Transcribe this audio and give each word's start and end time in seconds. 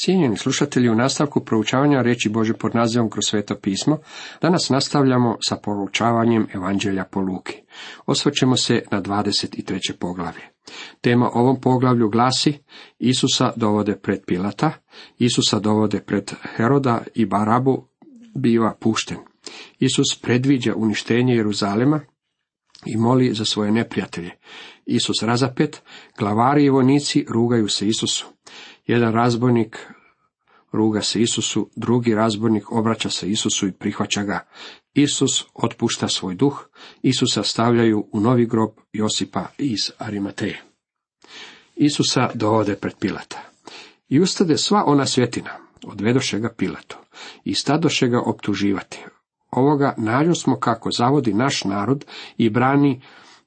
Cijenjeni 0.00 0.36
slušatelji, 0.36 0.88
u 0.88 0.94
nastavku 0.94 1.44
proučavanja 1.44 2.02
reći 2.02 2.28
Bože 2.28 2.54
pod 2.54 2.74
nazivom 2.74 3.10
kroz 3.10 3.24
sveto 3.24 3.54
pismo, 3.54 3.98
danas 4.42 4.68
nastavljamo 4.68 5.36
sa 5.48 5.56
proučavanjem 5.56 6.46
Evanđelja 6.54 7.04
po 7.04 7.20
Luki. 7.20 7.54
Osvrćemo 8.06 8.56
se 8.56 8.82
na 8.90 9.02
23. 9.02 9.92
poglavlje. 9.92 10.42
Tema 11.00 11.30
ovom 11.34 11.60
poglavlju 11.60 12.08
glasi 12.08 12.58
Isusa 12.98 13.52
dovode 13.56 13.96
pred 13.96 14.20
Pilata, 14.26 14.72
Isusa 15.18 15.58
dovode 15.58 16.00
pred 16.00 16.32
Heroda 16.56 17.02
i 17.14 17.26
Barabu 17.26 17.84
biva 18.34 18.74
pušten. 18.80 19.16
Isus 19.78 20.20
predviđa 20.22 20.74
uništenje 20.76 21.34
Jeruzalema 21.34 22.00
i 22.86 22.96
moli 22.96 23.34
za 23.34 23.44
svoje 23.44 23.72
neprijatelje. 23.72 24.30
Isus 24.86 25.22
razapet, 25.22 25.82
glavari 26.18 26.64
i 26.64 26.70
vojnici 26.70 27.26
rugaju 27.28 27.68
se 27.68 27.88
Isusu. 27.88 28.26
Jedan 28.88 29.12
razbojnik 29.12 29.86
ruga 30.72 31.02
se 31.02 31.20
Isusu, 31.20 31.70
drugi 31.76 32.14
razbojnik 32.14 32.72
obraća 32.72 33.10
se 33.10 33.30
Isusu 33.30 33.66
i 33.66 33.72
prihvaća 33.72 34.22
ga. 34.22 34.46
Isus 34.94 35.44
otpušta 35.54 36.08
svoj 36.08 36.34
duh, 36.34 36.68
Isusa 37.02 37.42
stavljaju 37.42 38.08
u 38.12 38.20
novi 38.20 38.46
grob 38.46 38.70
Josipa 38.92 39.46
iz 39.58 39.90
Arimateje. 39.98 40.62
Isusa 41.76 42.30
dovode 42.34 42.76
pred 42.76 42.94
Pilata. 43.00 43.42
I 44.08 44.20
ustade 44.20 44.58
sva 44.58 44.84
ona 44.86 45.06
svjetina, 45.06 45.50
odvedoše 45.86 46.38
ga 46.38 46.54
Pilatu, 46.56 46.96
i 47.44 47.54
stadoše 47.54 48.08
ga 48.08 48.20
optuživati. 48.20 49.04
Ovoga 49.50 49.94
nađu 49.98 50.34
smo 50.34 50.58
kako 50.58 50.90
zavodi 50.90 51.32
naš 51.32 51.64
narod 51.64 52.04
i 52.36 52.50
brani 52.50 53.02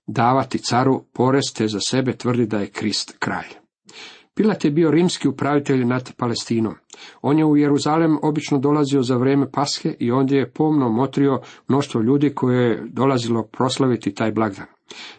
davati 0.08 0.60
caru 0.60 1.04
poreste 1.14 1.68
za 1.68 1.80
sebe 1.80 2.18
tvrdi 2.18 2.46
da 2.46 2.60
je 2.60 2.70
Krist 2.70 3.16
kralj. 3.20 3.61
Pilat 4.36 4.66
je 4.66 4.72
bio 4.72 4.92
rimski 4.92 5.28
upravitelj 5.28 5.86
nad 5.86 6.14
Palestinom. 6.18 6.76
On 7.22 7.40
je 7.40 7.46
u 7.46 7.58
Jeruzalem 7.58 8.18
obično 8.22 8.60
dolazio 8.60 9.02
za 9.02 9.16
vrijeme 9.16 9.52
Paske 9.52 9.96
i 10.00 10.12
ondje 10.12 10.38
je 10.38 10.52
pomno 10.52 10.90
motrio 10.90 11.42
mnoštvo 11.68 12.02
ljudi 12.02 12.34
koje 12.36 12.70
je 12.70 12.84
dolazilo 12.90 13.44
proslaviti 13.44 14.14
taj 14.14 14.32
blagdan. 14.32 14.68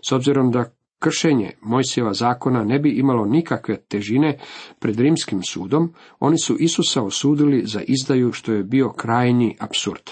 S 0.08 0.12
obzirom 0.12 0.50
da 0.50 0.70
kršenje 0.98 1.50
Mojsijeva 1.62 2.12
zakona 2.14 2.64
ne 2.64 2.78
bi 2.78 2.90
imalo 2.90 3.27
nikakve 3.27 3.77
težine 3.77 4.38
pred 4.78 5.00
rimskim 5.00 5.42
sudom, 5.42 5.94
oni 6.20 6.38
su 6.38 6.56
Isusa 6.58 7.02
osudili 7.02 7.62
za 7.66 7.80
izdaju 7.80 8.33
što 8.33 8.52
je 8.52 8.64
bio 8.64 8.92
krajnji 8.92 9.56
absurd. 9.60 10.10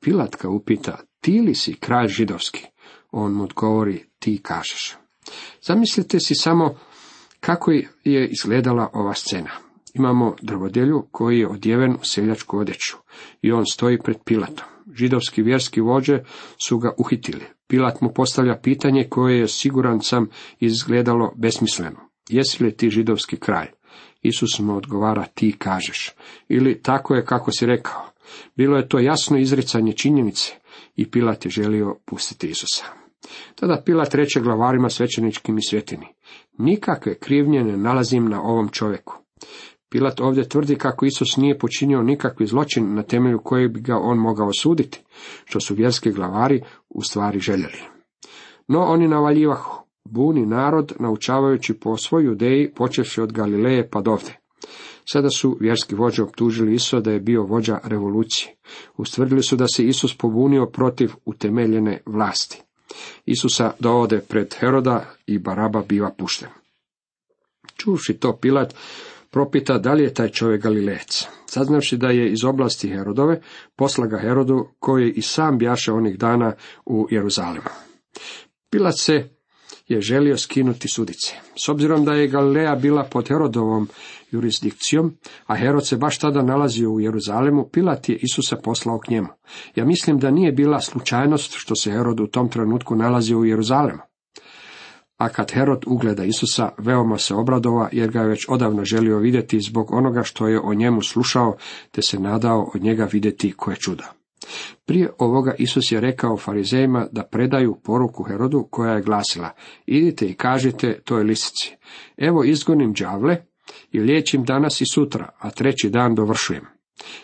Pilat 0.00 0.36
ga 0.42 0.48
upita, 0.48 0.98
ti 1.20 1.40
li 1.40 1.54
si 1.54 1.74
kralj 1.74 2.08
židovski? 2.08 2.66
On 3.10 3.32
mu 3.32 3.44
odgovori, 3.44 4.04
ti 4.18 4.40
kažeš. 4.42 4.96
Zamislite 5.62 6.20
si 6.20 6.34
samo 6.34 6.74
kako 7.46 7.70
je 8.04 8.28
izgledala 8.28 8.90
ova 8.92 9.14
scena? 9.14 9.50
Imamo 9.94 10.36
drvodelju 10.42 11.06
koji 11.10 11.38
je 11.38 11.48
odjeven 11.48 11.92
u 11.92 12.04
seljačku 12.04 12.58
odjeću 12.58 12.96
i 13.42 13.52
on 13.52 13.66
stoji 13.66 13.98
pred 13.98 14.16
Pilatom. 14.24 14.66
Židovski 14.94 15.42
vjerski 15.42 15.80
vođe 15.80 16.18
su 16.66 16.78
ga 16.78 16.94
uhitili. 16.98 17.44
Pilat 17.68 18.00
mu 18.00 18.12
postavlja 18.14 18.60
pitanje 18.62 19.06
koje 19.10 19.38
je 19.38 19.48
siguran 19.48 20.00
sam 20.00 20.28
izgledalo 20.60 21.32
besmisleno. 21.36 22.00
Jesi 22.28 22.64
li 22.64 22.76
ti 22.76 22.90
židovski 22.90 23.36
kralj? 23.36 23.68
Isus 24.22 24.58
mu 24.58 24.76
odgovara 24.76 25.24
ti 25.34 25.54
kažeš. 25.58 26.10
Ili 26.48 26.82
tako 26.82 27.14
je 27.14 27.24
kako 27.24 27.52
si 27.52 27.66
rekao. 27.66 28.02
Bilo 28.56 28.76
je 28.76 28.88
to 28.88 28.98
jasno 28.98 29.38
izricanje 29.38 29.92
činjenice 29.92 30.52
i 30.96 31.10
Pilat 31.10 31.44
je 31.44 31.50
želio 31.50 31.96
pustiti 32.06 32.46
Isusa. 32.46 32.84
Tada 33.54 33.82
Pilat 33.84 34.14
reče 34.14 34.40
glavarima 34.40 34.88
svećeničkim 34.88 35.58
i 35.58 35.62
svjetini. 35.68 36.06
Nikakve 36.62 37.14
krivnje 37.14 37.64
ne 37.64 37.76
nalazim 37.76 38.28
na 38.28 38.42
ovom 38.42 38.68
čovjeku. 38.68 39.14
Pilat 39.90 40.20
ovdje 40.20 40.48
tvrdi 40.48 40.76
kako 40.76 41.06
Isus 41.06 41.36
nije 41.36 41.58
počinio 41.58 42.02
nikakvi 42.02 42.46
zločin 42.46 42.94
na 42.94 43.02
temelju 43.02 43.38
kojeg 43.44 43.72
bi 43.72 43.80
ga 43.80 43.96
on 43.98 44.18
mogao 44.18 44.48
osuditi, 44.48 45.00
što 45.44 45.60
su 45.60 45.74
vjerski 45.74 46.10
glavari 46.10 46.62
u 46.88 47.02
stvari 47.02 47.38
željeli. 47.38 47.78
No 48.68 48.80
oni 48.80 49.08
navaljivahu, 49.08 49.82
buni 50.04 50.46
narod, 50.46 50.92
naučavajući 51.00 51.74
po 51.74 51.96
svojoj 51.96 52.32
ideji, 52.32 52.72
počevši 52.74 53.20
od 53.20 53.32
Galileje 53.32 53.88
pa 53.90 54.00
dovde. 54.00 54.38
Sada 55.04 55.30
su 55.30 55.56
vjerski 55.60 55.94
vođe 55.94 56.22
optužili 56.22 56.74
Isusa 56.74 57.00
da 57.00 57.10
je 57.10 57.20
bio 57.20 57.42
vođa 57.42 57.78
revolucije. 57.84 58.54
Ustvrdili 58.96 59.42
su 59.42 59.56
da 59.56 59.64
se 59.76 59.86
Isus 59.86 60.16
pobunio 60.18 60.66
protiv 60.66 61.10
utemeljene 61.24 62.02
vlasti. 62.06 62.62
Isusa 63.26 63.72
dovode 63.78 64.20
pred 64.20 64.54
Heroda 64.58 65.04
i 65.26 65.38
Baraba 65.38 65.82
biva 65.88 66.10
pušten. 66.18 66.48
Čuvši 67.76 68.14
to 68.14 68.36
Pilat 68.36 68.74
propita 69.30 69.78
da 69.78 69.92
li 69.92 70.02
je 70.02 70.14
taj 70.14 70.28
čovjek 70.28 70.62
Galilec. 70.62 71.26
Saznavši 71.46 71.96
da 71.96 72.08
je 72.08 72.32
iz 72.32 72.44
oblasti 72.44 72.88
Herodove, 72.88 73.40
posla 73.76 74.06
ga 74.06 74.18
Herodu 74.18 74.68
koji 74.78 75.10
i 75.10 75.22
sam 75.22 75.58
bjaše 75.58 75.92
onih 75.92 76.18
dana 76.18 76.52
u 76.86 77.06
Jeruzalemu. 77.10 77.70
Pilat 78.70 78.98
se 78.98 79.28
je 79.88 80.00
želio 80.00 80.36
skinuti 80.36 80.88
sudice. 80.88 81.34
S 81.64 81.68
obzirom 81.68 82.04
da 82.04 82.12
je 82.12 82.28
Galileja 82.28 82.74
bila 82.74 83.04
pod 83.04 83.28
Herodovom 83.28 83.88
jurisdikcijom, 84.32 85.14
a 85.46 85.56
Herod 85.56 85.86
se 85.86 85.96
baš 85.96 86.18
tada 86.18 86.42
nalazio 86.42 86.90
u 86.90 87.00
Jeruzalemu, 87.00 87.68
Pilat 87.72 88.08
je 88.08 88.16
Isusa 88.16 88.56
poslao 88.56 88.98
k 88.98 89.08
njemu. 89.08 89.28
Ja 89.74 89.84
mislim 89.84 90.18
da 90.18 90.30
nije 90.30 90.52
bila 90.52 90.80
slučajnost 90.80 91.52
što 91.56 91.74
se 91.74 91.90
Herod 91.90 92.20
u 92.20 92.26
tom 92.26 92.48
trenutku 92.48 92.96
nalazio 92.96 93.38
u 93.38 93.44
Jeruzalemu. 93.44 94.00
A 95.16 95.28
kad 95.28 95.50
Herod 95.50 95.84
ugleda 95.86 96.24
Isusa, 96.24 96.70
veoma 96.78 97.18
se 97.18 97.34
obradova, 97.34 97.88
jer 97.92 98.10
ga 98.10 98.20
je 98.20 98.28
već 98.28 98.46
odavno 98.48 98.84
želio 98.84 99.18
vidjeti 99.18 99.60
zbog 99.60 99.92
onoga 99.92 100.22
što 100.22 100.48
je 100.48 100.60
o 100.60 100.74
njemu 100.74 101.02
slušao, 101.02 101.56
te 101.90 102.02
se 102.02 102.18
nadao 102.18 102.70
od 102.74 102.82
njega 102.82 103.08
vidjeti 103.12 103.52
koje 103.52 103.76
čuda. 103.76 104.12
Prije 104.84 105.10
ovoga 105.18 105.54
Isus 105.58 105.92
je 105.92 106.00
rekao 106.00 106.36
farizejima 106.36 107.06
da 107.12 107.22
predaju 107.22 107.76
poruku 107.84 108.22
Herodu 108.22 108.68
koja 108.70 108.92
je 108.92 109.02
glasila, 109.02 109.50
idite 109.86 110.26
i 110.26 110.34
kažite 110.34 111.00
toj 111.04 111.22
lisici, 111.22 111.76
evo 112.16 112.44
izgonim 112.44 112.92
đavle 112.92 113.44
i 113.92 114.00
liječim 114.00 114.44
danas 114.44 114.80
i 114.80 114.84
sutra, 114.92 115.28
a 115.38 115.50
treći 115.50 115.90
dan 115.90 116.14
dovršujem. 116.14 116.64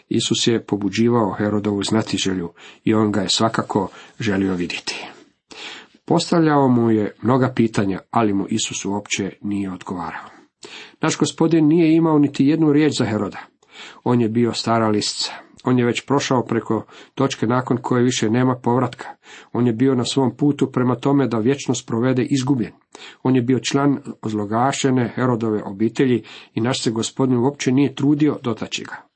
Isus 0.09 0.47
je 0.47 0.65
pobuđivao 0.67 1.35
Herodovu 1.39 1.83
znatiželju 1.83 2.53
i 2.85 2.95
on 2.95 3.13
ga 3.13 3.21
je 3.21 3.29
svakako 3.29 3.89
želio 4.21 4.55
vidjeti. 4.55 5.07
Postavljao 6.05 6.69
mu 6.69 6.91
je 6.91 7.15
mnoga 7.23 7.53
pitanja, 7.57 8.01
ali 8.11 8.33
mu 8.33 8.47
Isus 8.49 8.85
uopće 8.85 9.33
nije 9.43 9.73
odgovarao. 9.73 10.25
Naš 11.01 11.19
gospodin 11.19 11.67
nije 11.67 11.95
imao 11.97 12.19
niti 12.19 12.47
jednu 12.47 12.73
riječ 12.73 12.99
za 12.99 13.05
Heroda. 13.05 13.39
On 14.05 14.21
je 14.21 14.29
bio 14.29 14.53
stara 14.53 14.89
listica. 14.89 15.48
On 15.65 15.79
je 15.79 15.85
već 15.85 16.07
prošao 16.07 16.45
preko 16.45 16.85
točke 17.15 17.47
nakon 17.47 17.77
koje 17.83 18.03
više 18.03 18.31
nema 18.31 18.57
povratka. 18.63 19.07
On 19.53 19.67
je 19.67 19.73
bio 19.73 19.95
na 19.95 20.05
svom 20.05 20.37
putu 20.37 20.73
prema 20.73 20.95
tome 20.95 21.27
da 21.27 21.39
vječnost 21.39 21.87
provede 21.87 22.23
izgubljen. 22.23 22.73
On 23.23 23.37
je 23.37 23.43
bio 23.43 23.59
član 23.59 23.99
ozlogašene 24.23 25.13
Herodove 25.15 25.63
obitelji 25.63 26.23
i 26.55 26.61
naš 26.61 26.83
se 26.83 26.91
gospodin 26.91 27.37
uopće 27.37 27.73
nije 27.73 27.95
trudio 27.95 28.39
dotaći 28.43 28.85
ga. 28.85 29.09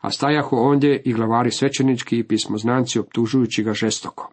A 0.00 0.10
stajahu 0.10 0.56
ondje 0.56 1.02
i 1.04 1.12
glavari 1.12 1.50
svećenički 1.50 2.18
i 2.18 2.26
pismoznanci 2.26 2.98
optužujući 2.98 3.62
ga 3.62 3.72
žestoko. 3.72 4.32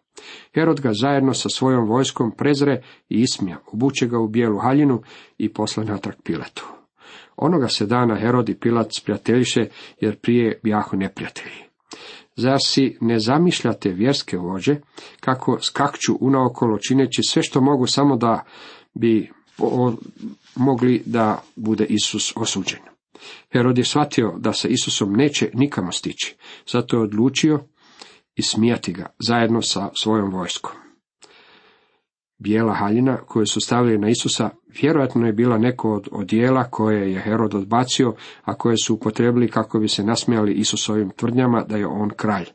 Herod 0.54 0.82
ga 0.82 0.90
zajedno 0.94 1.34
sa 1.34 1.50
svojom 1.50 1.88
vojskom 1.88 2.32
prezre 2.32 2.82
i 3.10 3.22
ismija, 3.22 3.58
obuče 3.74 4.08
ga 4.08 4.20
u 4.20 4.28
bijelu 4.28 4.60
haljinu 4.60 5.02
i 5.38 5.54
posla 5.54 5.84
natrag 5.84 6.16
Piletu. 6.24 6.83
Onoga 7.36 7.68
se 7.68 7.86
dana 7.86 8.16
Herod 8.16 8.50
i 8.50 8.56
Pilat 8.56 8.88
sprijateljiše, 8.94 9.66
jer 10.02 10.16
prije 10.16 10.60
bijahu 10.64 10.98
neprijatelji. 10.98 11.64
Zar 12.36 12.58
si 12.64 12.98
ne 13.02 13.20
zamišljate 13.20 13.90
vjerske 13.90 14.38
vođe, 14.38 14.76
kako 15.20 15.60
skakću 15.62 16.18
unaokolo 16.20 16.78
čineći 16.88 17.22
sve 17.24 17.44
što 17.44 17.62
mogu 17.62 17.88
samo 17.88 18.18
da 18.18 18.44
bi 18.94 19.32
mogli 20.56 21.04
da 21.06 21.44
bude 21.56 21.86
Isus 21.86 22.34
osuđen. 22.36 22.80
Herod 23.52 23.78
je 23.78 23.84
shvatio 23.84 24.34
da 24.38 24.54
sa 24.54 24.68
Isusom 24.68 25.14
neće 25.14 25.50
nikamo 25.54 25.92
stići, 25.92 26.36
zato 26.72 26.98
je 26.98 27.04
odlučio 27.04 27.60
ismijati 28.36 28.94
ga 28.94 29.06
zajedno 29.20 29.62
sa 29.62 29.90
svojom 29.96 30.32
vojskom. 30.32 30.83
Bijela 32.44 32.74
haljina 32.74 33.18
koju 33.18 33.46
su 33.46 33.62
stavili 33.62 33.98
na 33.98 34.10
Isusa 34.10 34.50
vjerojatno 34.82 35.26
je 35.26 35.34
bila 35.34 35.58
neko 35.58 35.94
od 35.94 36.08
odijela 36.12 36.64
koje 36.64 37.12
je 37.12 37.22
Herod 37.22 37.56
odbacio, 37.56 38.14
a 38.44 38.54
koje 38.54 38.78
su 38.78 38.94
upotrebili 38.94 39.48
kako 39.48 39.80
bi 39.80 39.88
se 39.88 40.04
nasmijali 40.04 40.54
Isusovim 40.54 41.10
tvrdnjama 41.10 41.64
da 41.64 41.78
je 41.78 41.88
on 41.88 42.10
kralj. 42.10 42.46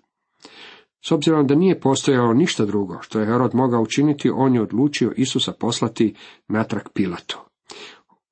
S 1.06 1.12
obzirom 1.12 1.46
da 1.46 1.54
nije 1.54 1.80
postojalo 1.80 2.34
ništa 2.34 2.64
drugo 2.64 2.98
što 3.00 3.20
je 3.20 3.26
Herod 3.26 3.54
mogao 3.54 3.82
učiniti, 3.82 4.30
on 4.34 4.54
je 4.54 4.62
odlučio 4.62 5.12
Isusa 5.16 5.52
poslati 5.52 6.14
natrag 6.48 6.82
Pilatu. 6.94 7.38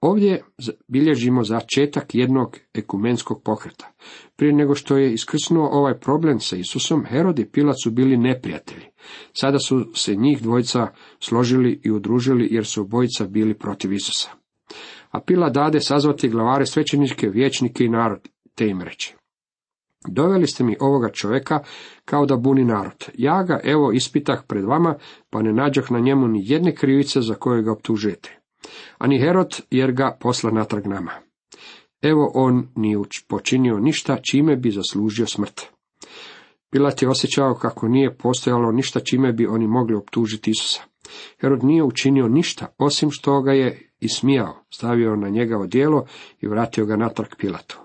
Ovdje 0.07 0.43
bilježimo 0.89 1.45
začetak 1.45 2.15
jednog 2.15 2.59
ekumenskog 2.75 3.43
pokreta. 3.45 3.93
Prije 4.37 4.53
nego 4.53 4.75
što 4.75 4.97
je 4.97 5.13
iskrsnuo 5.13 5.69
ovaj 5.73 5.99
problem 5.99 6.41
sa 6.41 6.57
Isusom, 6.57 7.05
Herod 7.05 7.39
i 7.39 7.51
Pilat 7.51 7.77
su 7.85 7.91
bili 7.91 8.17
neprijatelji. 8.17 8.87
Sada 9.33 9.59
su 9.59 9.91
se 9.95 10.15
njih 10.15 10.43
dvojica 10.43 10.87
složili 11.21 11.81
i 11.85 11.91
udružili 11.91 12.49
jer 12.51 12.67
su 12.67 12.81
obojica 12.81 13.27
bili 13.27 13.55
protiv 13.55 13.93
Isusa. 13.93 14.31
A 15.11 15.21
Pila 15.21 15.51
dade 15.51 15.81
sazvati 15.81 16.29
glavare 16.29 16.67
svećeničke, 16.67 17.29
vijećnike 17.29 17.85
i 17.85 17.89
narod, 17.89 18.29
te 18.55 18.69
im 18.69 18.83
reče. 18.83 19.15
Doveli 20.09 20.47
ste 20.47 20.65
mi 20.65 20.77
ovoga 20.81 21.09
čovjeka 21.13 21.61
kao 22.05 22.27
da 22.27 22.37
buni 22.37 22.65
narod. 22.65 23.05
Ja 23.15 23.43
ga 23.43 23.61
evo 23.65 23.93
ispitah 23.93 24.39
pred 24.49 24.65
vama, 24.65 24.95
pa 25.31 25.43
ne 25.43 25.53
nađoh 25.53 25.91
na 25.91 25.99
njemu 25.99 26.29
ni 26.29 26.41
jedne 26.45 26.75
krivice 26.75 27.21
za 27.21 27.35
koje 27.35 27.63
ga 27.63 27.73
optužujete. 27.73 28.46
Ani 28.99 29.19
Herod, 29.19 29.61
jer 29.71 29.93
ga 29.93 30.17
posla 30.21 30.51
natrag 30.51 30.87
nama. 30.87 31.13
Evo 32.03 32.31
on 32.35 32.69
nije 32.77 32.99
počinio 33.29 33.79
ništa 33.79 34.19
čime 34.31 34.57
bi 34.57 34.71
zaslužio 34.71 35.27
smrt. 35.27 35.63
Pilat 36.71 37.03
je 37.03 37.09
osjećao 37.09 37.55
kako 37.55 37.89
nije 37.89 38.17
postojalo 38.17 38.73
ništa 38.73 39.01
čime 39.01 39.33
bi 39.33 39.47
oni 39.47 39.67
mogli 39.67 39.95
optužiti 39.95 40.51
Isusa. 40.51 40.83
Herod 41.41 41.65
nije 41.65 41.83
učinio 41.83 42.29
ništa, 42.29 42.67
osim 42.79 43.11
što 43.11 43.41
ga 43.43 43.53
je 43.53 43.93
ismijao, 44.01 44.65
stavio 44.75 45.17
na 45.17 45.29
njega 45.29 45.59
odijelo 45.59 46.07
i 46.41 46.47
vratio 46.47 46.87
ga 46.87 46.97
natrag 46.97 47.29
Pilatu. 47.39 47.79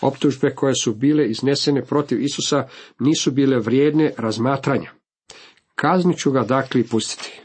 Optužbe 0.00 0.54
koje 0.54 0.74
su 0.74 0.94
bile 0.94 1.26
iznesene 1.26 1.84
protiv 1.84 2.20
Isusa 2.20 2.68
nisu 2.98 3.30
bile 3.30 3.58
vrijedne 3.58 4.12
razmatranja. 4.18 4.90
Kaznit 5.74 6.18
ću 6.18 6.30
ga 6.30 6.42
dakle 6.42 6.80
i 6.80 6.84
pustiti. 6.84 7.40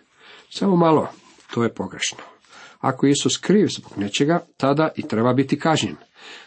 Samo 0.50 0.76
malo, 0.76 1.08
to 1.54 1.64
je 1.64 1.74
pogrešno. 1.74 2.31
Ako 2.82 3.06
je 3.06 3.12
Isus 3.12 3.38
kriv 3.38 3.68
zbog 3.68 3.92
nečega, 3.98 4.40
tada 4.58 4.90
i 4.96 5.02
treba 5.02 5.34
biti 5.34 5.60
kažnjen. 5.60 5.96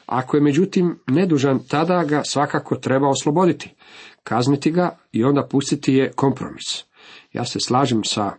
Ako 0.07 0.37
je 0.37 0.43
međutim 0.43 0.99
nedužan, 1.07 1.61
tada 1.69 2.05
ga 2.05 2.23
svakako 2.25 2.77
treba 2.77 3.09
osloboditi. 3.09 3.75
Kazniti 4.23 4.71
ga 4.71 4.99
i 5.13 5.25
onda 5.25 5.47
pustiti 5.51 5.95
je 5.95 6.13
kompromis. 6.13 6.85
Ja 7.33 7.45
se 7.45 7.59
slažem 7.61 8.05
sa 8.05 8.33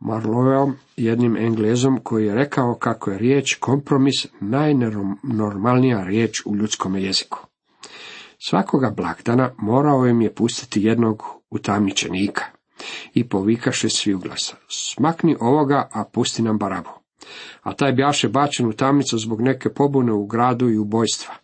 Marloweom, 0.00 0.72
jednim 0.96 1.36
englezom 1.36 2.00
koji 2.02 2.26
je 2.26 2.34
rekao 2.34 2.74
kako 2.74 3.10
je 3.10 3.18
riječ 3.18 3.54
kompromis 3.54 4.26
najnormalnija 4.40 6.04
riječ 6.04 6.42
u 6.46 6.56
ljudskom 6.56 6.96
jeziku. 6.96 7.38
Svakoga 8.48 8.90
blagdana 8.96 9.50
morao 9.58 10.06
im 10.06 10.20
je 10.20 10.34
pustiti 10.34 10.82
jednog 10.82 11.22
utamničenika 11.50 12.53
i 13.14 13.28
povikaše 13.28 13.88
svi 13.88 14.14
u 14.14 14.18
glasa. 14.18 14.56
Smakni 14.68 15.36
ovoga, 15.40 15.88
a 15.92 16.04
pusti 16.04 16.42
nam 16.42 16.58
barabu. 16.58 16.90
A 17.62 17.74
taj 17.74 17.92
bjaše 17.92 18.28
bačen 18.28 18.66
u 18.66 18.72
tamnicu 18.72 19.18
zbog 19.18 19.40
neke 19.40 19.68
pobune 19.68 20.12
u 20.12 20.26
gradu 20.26 20.70
i 20.70 20.78
ubojstva. 20.78 21.34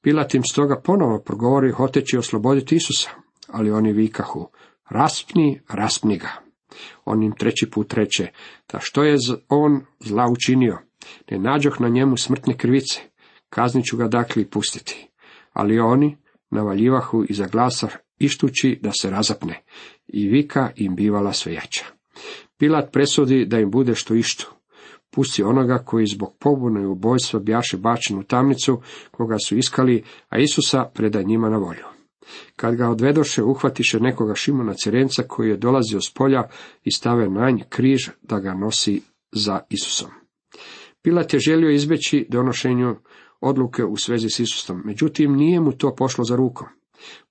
Pilat 0.00 0.34
im 0.34 0.42
stoga 0.44 0.80
ponovo 0.80 1.18
progovori 1.18 1.70
hoteći 1.70 2.18
osloboditi 2.18 2.76
Isusa, 2.76 3.10
ali 3.48 3.70
oni 3.70 3.92
vikahu, 3.92 4.50
raspni, 4.90 5.60
raspni 5.68 6.18
ga. 6.18 6.30
On 7.04 7.22
im 7.22 7.32
treći 7.32 7.70
put 7.70 7.94
reče, 7.94 8.26
da 8.72 8.78
što 8.80 9.02
je 9.02 9.16
on 9.48 9.80
zla 10.00 10.26
učinio, 10.30 10.78
ne 11.30 11.38
nađoh 11.38 11.80
na 11.80 11.88
njemu 11.88 12.16
smrtne 12.16 12.56
krivice, 12.56 13.00
kaznit 13.50 13.84
ću 13.84 13.96
ga 13.96 14.08
dakle 14.08 14.42
i 14.42 14.46
pustiti. 14.46 15.08
Ali 15.52 15.80
oni 15.80 16.16
navaljivahu 16.50 17.24
iza 17.28 17.46
glasa 17.46 17.88
ištući 18.22 18.78
da 18.82 18.92
se 18.92 19.10
razapne, 19.10 19.62
i 20.06 20.28
vika 20.28 20.70
im 20.76 20.96
bivala 20.96 21.32
sve 21.32 21.52
jača. 21.52 21.84
Pilat 22.58 22.92
presudi 22.92 23.46
da 23.46 23.58
im 23.58 23.70
bude 23.70 23.94
što 23.94 24.14
ištu. 24.14 24.52
Pusti 25.10 25.42
onoga 25.42 25.78
koji 25.78 26.06
zbog 26.06 26.36
pobune 26.38 26.82
i 26.82 26.86
ubojstva 26.86 27.40
bjaše 27.40 27.76
bačen 27.76 28.18
u 28.18 28.22
tamnicu, 28.22 28.80
koga 29.10 29.36
su 29.46 29.56
iskali, 29.56 30.04
a 30.28 30.38
Isusa 30.38 30.84
preda 30.94 31.22
njima 31.22 31.50
na 31.50 31.56
volju. 31.56 31.84
Kad 32.56 32.74
ga 32.74 32.88
odvedoše, 32.88 33.42
uhvatiše 33.42 34.00
nekoga 34.00 34.34
Šimona 34.34 34.74
Cirenca 34.74 35.22
koji 35.22 35.48
je 35.48 35.56
dolazio 35.56 36.00
s 36.00 36.14
polja 36.14 36.48
i 36.84 36.92
stave 36.92 37.28
na 37.28 37.50
nj 37.50 37.60
križ 37.68 38.08
da 38.22 38.40
ga 38.40 38.54
nosi 38.54 39.02
za 39.32 39.60
Isusom. 39.68 40.10
Pilat 41.02 41.34
je 41.34 41.40
želio 41.40 41.70
izbjeći 41.70 42.26
donošenju 42.28 42.96
odluke 43.40 43.84
u 43.84 43.96
svezi 43.96 44.30
s 44.30 44.38
Isusom, 44.38 44.82
međutim 44.84 45.36
nije 45.36 45.60
mu 45.60 45.72
to 45.72 45.94
pošlo 45.94 46.24
za 46.24 46.36
rukom. 46.36 46.68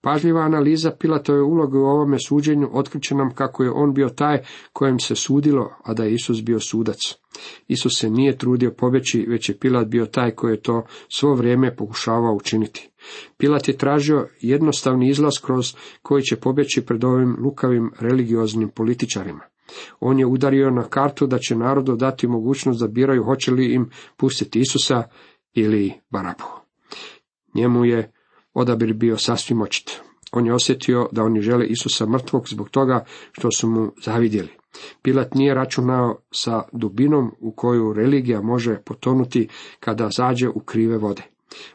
Pažljiva 0.01 0.41
analiza 0.41 0.91
Pilatove 0.99 1.41
uloge 1.41 1.77
u 1.77 1.85
ovome 1.85 2.17
suđenju 2.27 2.69
otkriće 2.73 3.15
nam 3.15 3.33
kako 3.35 3.63
je 3.63 3.71
on 3.71 3.93
bio 3.93 4.09
taj 4.09 4.41
kojem 4.73 4.99
se 4.99 5.15
sudilo, 5.15 5.73
a 5.83 5.93
da 5.93 6.03
je 6.03 6.13
Isus 6.13 6.43
bio 6.43 6.59
sudac. 6.59 6.97
Isus 7.67 7.99
se 7.99 8.09
nije 8.09 8.37
trudio 8.37 8.71
pobjeći, 8.77 9.25
već 9.29 9.49
je 9.49 9.57
Pilat 9.57 9.87
bio 9.87 10.05
taj 10.05 10.31
koji 10.31 10.51
je 10.51 10.61
to 10.61 10.85
svo 11.09 11.33
vrijeme 11.33 11.75
pokušavao 11.75 12.35
učiniti. 12.35 12.89
Pilat 13.37 13.67
je 13.67 13.77
tražio 13.77 14.27
jednostavni 14.41 15.09
izlaz 15.09 15.33
kroz 15.45 15.75
koji 16.01 16.23
će 16.23 16.35
pobjeći 16.35 16.85
pred 16.85 17.03
ovim 17.03 17.35
lukavim 17.39 17.91
religioznim 17.99 18.69
političarima. 18.69 19.41
On 19.99 20.19
je 20.19 20.25
udario 20.25 20.69
na 20.69 20.83
kartu 20.83 21.27
da 21.27 21.37
će 21.37 21.55
narodu 21.55 21.95
dati 21.95 22.27
mogućnost 22.27 22.79
da 22.79 22.87
biraju 22.87 23.23
hoće 23.23 23.51
li 23.51 23.73
im 23.73 23.89
pustiti 24.17 24.59
Isusa 24.59 25.03
ili 25.53 25.93
Barabu. 26.09 26.43
Njemu 27.55 27.85
je 27.85 28.11
odabir 28.53 28.93
bio 28.93 29.17
sasvim 29.17 29.61
očit. 29.61 30.01
On 30.31 30.45
je 30.45 30.53
osjetio 30.53 31.09
da 31.11 31.23
oni 31.23 31.41
žele 31.41 31.65
Isusa 31.65 32.05
mrtvog 32.05 32.49
zbog 32.49 32.69
toga 32.69 33.05
što 33.31 33.51
su 33.51 33.67
mu 33.67 33.91
zavidjeli. 34.03 34.49
Pilat 35.01 35.33
nije 35.33 35.53
računao 35.53 36.17
sa 36.31 36.63
dubinom 36.71 37.31
u 37.39 37.51
koju 37.51 37.93
religija 37.93 38.41
može 38.41 38.81
potonuti 38.85 39.47
kada 39.79 40.09
zađe 40.09 40.49
u 40.49 40.59
krive 40.59 40.97
vode. 40.97 41.23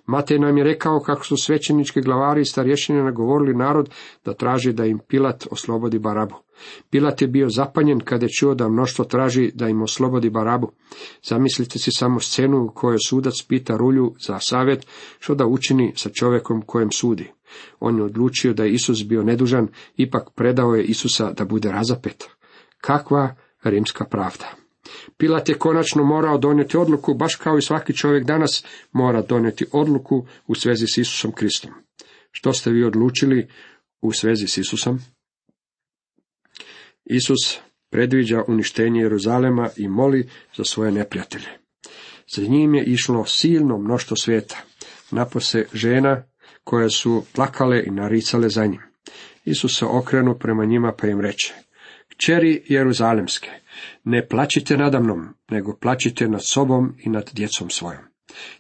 Matej 0.07 0.39
nam 0.39 0.59
je 0.59 0.65
rekao 0.65 1.01
kako 1.01 1.25
su 1.25 1.37
svećenički 1.37 2.01
glavari 2.01 2.41
i 2.41 2.45
starješine 2.45 3.03
nagovorili 3.03 3.55
narod 3.55 3.91
da 4.25 4.35
traži 4.35 4.73
da 4.73 4.85
im 4.85 4.99
Pilat 5.09 5.47
oslobodi 5.51 5.99
Barabu. 5.99 6.35
Pilat 6.91 7.23
je 7.23 7.29
bio 7.29 7.49
zapanjen 7.49 8.01
kada 8.01 8.25
je 8.25 8.31
čuo 8.41 8.55
da 8.55 8.69
mnoštvo 8.69 9.05
traži 9.05 9.51
da 9.55 9.69
im 9.69 9.83
oslobodi 9.83 10.31
Barabu. 10.31 10.73
Zamislite 11.23 11.79
si 11.79 11.91
samo 11.91 12.21
scenu 12.21 12.65
u 12.65 12.71
kojoj 12.75 12.99
sudac 13.09 13.35
pita 13.49 13.77
rulju 13.77 14.15
za 14.27 14.39
savjet 14.41 14.87
što 15.19 15.35
da 15.35 15.47
učini 15.47 15.93
sa 15.97 16.11
čovjekom 16.11 16.63
kojem 16.63 16.91
sudi. 16.91 17.31
On 17.81 17.97
je 17.97 18.05
odlučio 18.05 18.55
da 18.55 18.65
je 18.65 18.73
Isus 18.73 19.05
bio 19.05 19.23
nedužan, 19.23 19.69
ipak 19.97 20.31
predao 20.35 20.75
je 20.75 20.85
Isusa 20.85 21.33
da 21.33 21.45
bude 21.45 21.73
razapet. 21.73 22.25
Kakva 22.81 23.35
rimska 23.63 24.05
pravda! 24.05 24.66
Pilat 25.17 25.49
je 25.49 25.59
konačno 25.59 26.05
morao 26.05 26.39
donijeti 26.39 26.77
odluku, 26.77 27.15
baš 27.15 27.35
kao 27.35 27.59
i 27.59 27.63
svaki 27.63 27.97
čovjek 27.97 28.25
danas 28.25 28.65
mora 28.93 29.23
donijeti 29.23 29.67
odluku 29.73 30.27
u 30.47 30.55
svezi 30.55 30.87
s 30.87 30.99
Isusom 30.99 31.33
Kristom. 31.33 31.71
Što 32.31 32.53
ste 32.53 32.71
vi 32.71 32.85
odlučili 32.85 33.49
u 34.03 34.13
svezi 34.13 34.47
s 34.47 34.57
Isusom? 34.57 34.99
Isus 37.05 37.59
predviđa 37.91 38.43
uništenje 38.49 39.01
Jeruzalema 39.01 39.69
i 39.77 39.89
moli 39.89 40.29
za 40.57 40.65
svoje 40.65 40.93
neprijatelje. 40.93 41.49
Za 42.35 42.43
njim 42.43 42.75
je 42.75 42.85
išlo 42.85 43.25
silno 43.25 43.79
mnošto 43.79 44.17
svijeta, 44.17 44.57
napose 45.11 45.65
žena 45.73 46.23
koje 46.65 46.91
su 46.91 47.25
plakale 47.35 47.83
i 47.87 47.91
naricale 47.91 48.49
za 48.49 48.67
njim. 48.67 48.81
Isus 49.45 49.79
se 49.79 49.85
okrenu 49.85 50.39
prema 50.39 50.65
njima 50.65 50.93
pa 50.99 51.07
im 51.07 51.21
reče, 51.21 51.55
Kćeri 52.17 52.63
Jeruzalemske, 52.69 53.51
ne 54.05 54.29
plaćite 54.29 54.77
nadamnom, 54.77 55.35
nego 55.51 55.77
plaćite 55.77 56.29
nad 56.29 56.41
sobom 56.45 56.95
i 56.99 57.09
nad 57.09 57.31
djecom 57.35 57.71
svojom. 57.71 58.03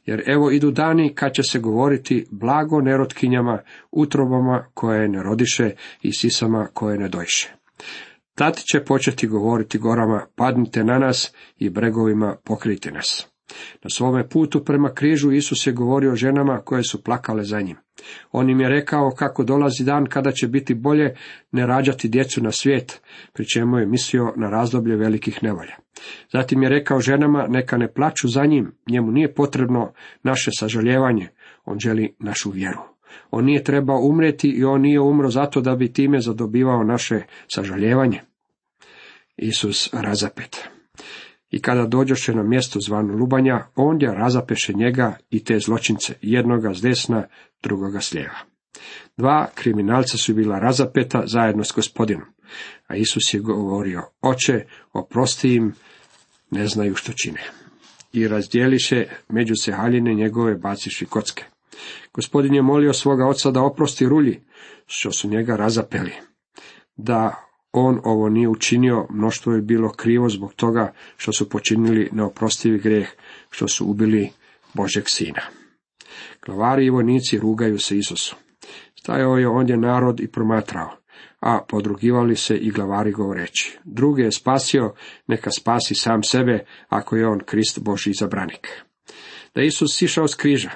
Jer 0.05 0.23
evo 0.27 0.51
idu 0.51 0.71
dani 0.71 1.15
kad 1.15 1.33
će 1.33 1.43
se 1.43 1.59
govoriti 1.59 2.27
blago 2.31 2.81
nerotkinjama, 2.81 3.59
utrobama 3.91 4.67
koje 4.75 5.09
ne 5.09 5.23
rodiše 5.23 5.71
i 6.03 6.13
sisama 6.13 6.69
koje 6.73 6.99
ne 6.99 7.09
dojše. 7.09 7.53
Tad 8.35 8.63
će 8.73 8.85
početi 8.85 9.27
govoriti 9.27 9.79
gorama, 9.79 10.27
padnite 10.35 10.85
na 10.85 10.99
nas 10.99 11.33
i 11.59 11.71
bregovima 11.71 12.37
pokrijte 12.45 12.91
nas. 12.91 13.29
Na 13.83 13.91
svome 13.91 14.29
putu 14.29 14.65
prema 14.65 14.95
križu 14.95 15.33
Isus 15.33 15.67
je 15.67 15.73
govorio 15.73 16.17
ženama 16.17 16.61
koje 16.65 16.83
su 16.83 17.05
plakale 17.05 17.45
za 17.45 17.61
njim. 17.61 17.77
On 18.33 18.51
im 18.51 18.61
je 18.61 18.69
rekao 18.69 19.11
kako 19.11 19.45
dolazi 19.45 19.85
dan 19.85 20.07
kada 20.07 20.33
će 20.33 20.49
biti 20.49 20.75
bolje 20.75 21.15
ne 21.53 21.67
rađati 21.67 22.09
djecu 22.09 22.43
na 22.43 22.51
svijet, 22.51 23.01
pri 23.33 23.47
čemu 23.47 23.79
je 23.79 23.87
mislio 23.87 24.33
na 24.37 24.51
razdoblje 24.51 24.97
velikih 24.97 25.43
nevolja. 25.43 25.77
Zatim 26.33 26.63
je 26.63 26.69
rekao 26.69 27.01
ženama 27.01 27.47
neka 27.49 27.77
ne 27.77 27.93
plaću 27.93 28.29
za 28.29 28.45
njim, 28.47 28.73
njemu 28.89 29.11
nije 29.11 29.35
potrebno 29.35 29.93
naše 30.23 30.51
sažaljevanje, 30.59 31.29
on 31.65 31.79
želi 31.79 32.15
našu 32.19 32.51
vjeru. 32.51 32.81
On 33.31 33.45
nije 33.45 33.65
trebao 33.65 34.01
umreti 34.01 34.49
i 34.49 34.65
on 34.65 34.81
nije 34.81 35.01
umro 35.01 35.31
zato 35.31 35.61
da 35.61 35.77
bi 35.77 35.93
time 35.93 36.21
zadobivao 36.21 36.85
naše 36.85 37.21
sažaljevanje. 37.49 38.21
Isus 39.37 39.91
razapet. 39.93 40.76
I 41.51 41.63
kada 41.63 41.87
dođoše 41.87 42.35
na 42.35 42.43
mjesto 42.43 42.81
zvano 42.81 43.15
Lubanja, 43.15 43.67
ondje 43.75 44.15
razapeše 44.15 44.73
njega 44.73 45.17
i 45.31 45.45
te 45.45 45.59
zločince, 45.59 46.15
jednoga 46.23 46.75
s 46.75 46.83
desna, 46.83 47.27
drugoga 47.63 48.01
s 48.01 48.13
lijeva. 48.13 48.39
Dva 49.17 49.49
kriminalca 49.55 50.17
su 50.17 50.35
bila 50.35 50.59
razapeta 50.59 51.23
zajedno 51.27 51.65
s 51.65 51.73
gospodinom, 51.73 52.27
a 52.87 52.97
Isus 52.97 53.35
je 53.35 53.41
govorio, 53.41 54.03
oče, 54.23 54.65
oprosti 54.93 55.55
im, 55.55 55.73
ne 56.51 56.67
znaju 56.67 56.95
što 56.95 57.13
čine. 57.13 57.43
I 58.13 58.29
razdjeliše 58.29 59.07
među 59.29 59.55
se 59.55 59.73
haljine 59.73 60.15
njegove 60.15 60.55
baciši 60.55 61.07
kocke. 61.07 61.45
Gospodin 62.15 62.55
je 62.55 62.63
molio 62.63 62.93
svoga 62.93 63.27
oca 63.27 63.51
da 63.51 63.63
oprosti 63.63 64.07
rulji, 64.07 64.41
što 64.87 65.13
su 65.13 65.29
njega 65.29 65.57
razapeli, 65.57 66.13
da 66.97 67.46
on 67.81 68.01
ovo 68.05 68.29
nije 68.29 68.49
učinio, 68.49 69.07
mnoštvo 69.11 69.53
je 69.53 69.63
bilo 69.63 69.93
krivo 69.93 70.29
zbog 70.29 70.55
toga 70.55 70.93
što 71.17 71.33
su 71.33 71.49
počinili 71.49 72.09
neoprostivi 72.13 72.79
greh, 72.79 73.09
što 73.51 73.69
su 73.69 73.87
ubili 73.87 74.31
Božeg 74.75 75.05
sina. 75.07 75.43
Glavari 76.47 76.87
i 76.87 76.91
vojnici 76.91 77.39
rugaju 77.39 77.79
se 77.79 77.99
Isusu. 77.99 78.37
Stajao 79.01 79.37
je 79.37 79.49
ondje 79.49 79.77
narod 79.77 80.21
i 80.21 80.29
promatrao, 80.29 80.91
a 81.41 81.61
podrugivali 81.69 82.37
se 82.37 82.57
i 82.57 82.71
glavari 82.71 83.13
govoreći. 83.13 83.79
Druge 83.85 84.23
je 84.23 84.33
spasio, 84.33 84.95
neka 85.27 85.51
spasi 85.51 85.95
sam 85.95 86.23
sebe, 86.23 86.65
ako 86.89 87.17
je 87.17 87.27
on 87.27 87.41
Krist 87.47 87.79
Boži 87.83 88.11
izabranik. 88.11 88.69
Da 89.55 89.63
Isus 89.63 89.97
sišao 89.97 90.29
s 90.29 90.35
križa, 90.35 90.71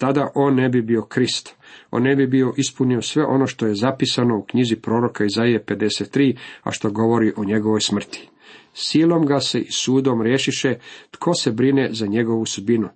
tada 0.00 0.30
on 0.34 0.54
ne 0.54 0.68
bi 0.68 0.82
bio 0.82 1.02
Krist, 1.02 1.54
on 1.90 2.02
ne 2.02 2.16
bi 2.16 2.26
bio 2.26 2.52
ispunio 2.56 3.02
sve 3.02 3.24
ono 3.24 3.46
što 3.46 3.66
je 3.66 3.74
zapisano 3.74 4.38
u 4.38 4.44
knjizi 4.44 4.76
proroka 4.76 5.24
Izaije 5.24 5.64
53, 5.64 6.36
a 6.62 6.70
što 6.70 6.90
govori 6.90 7.32
o 7.36 7.44
njegovoj 7.44 7.80
smrti. 7.80 8.28
Silom 8.74 9.26
ga 9.26 9.40
se 9.40 9.60
i 9.60 9.72
sudom 9.72 10.22
rešiše 10.22 10.74
tko 11.10 11.34
se 11.34 11.52
brine 11.52 11.88
za 11.92 12.06
njegovu 12.06 12.46
sudbinu. 12.46 12.88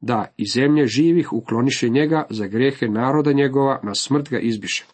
Da, 0.00 0.34
i 0.36 0.44
zemlje 0.54 0.86
živih 0.86 1.32
ukloniše 1.32 1.88
njega 1.88 2.26
za 2.30 2.46
grehe 2.46 2.88
naroda 2.88 3.32
njegova, 3.32 3.80
na 3.82 3.94
smrt 3.94 4.30
ga 4.30 4.38
izbiše. 4.38 4.84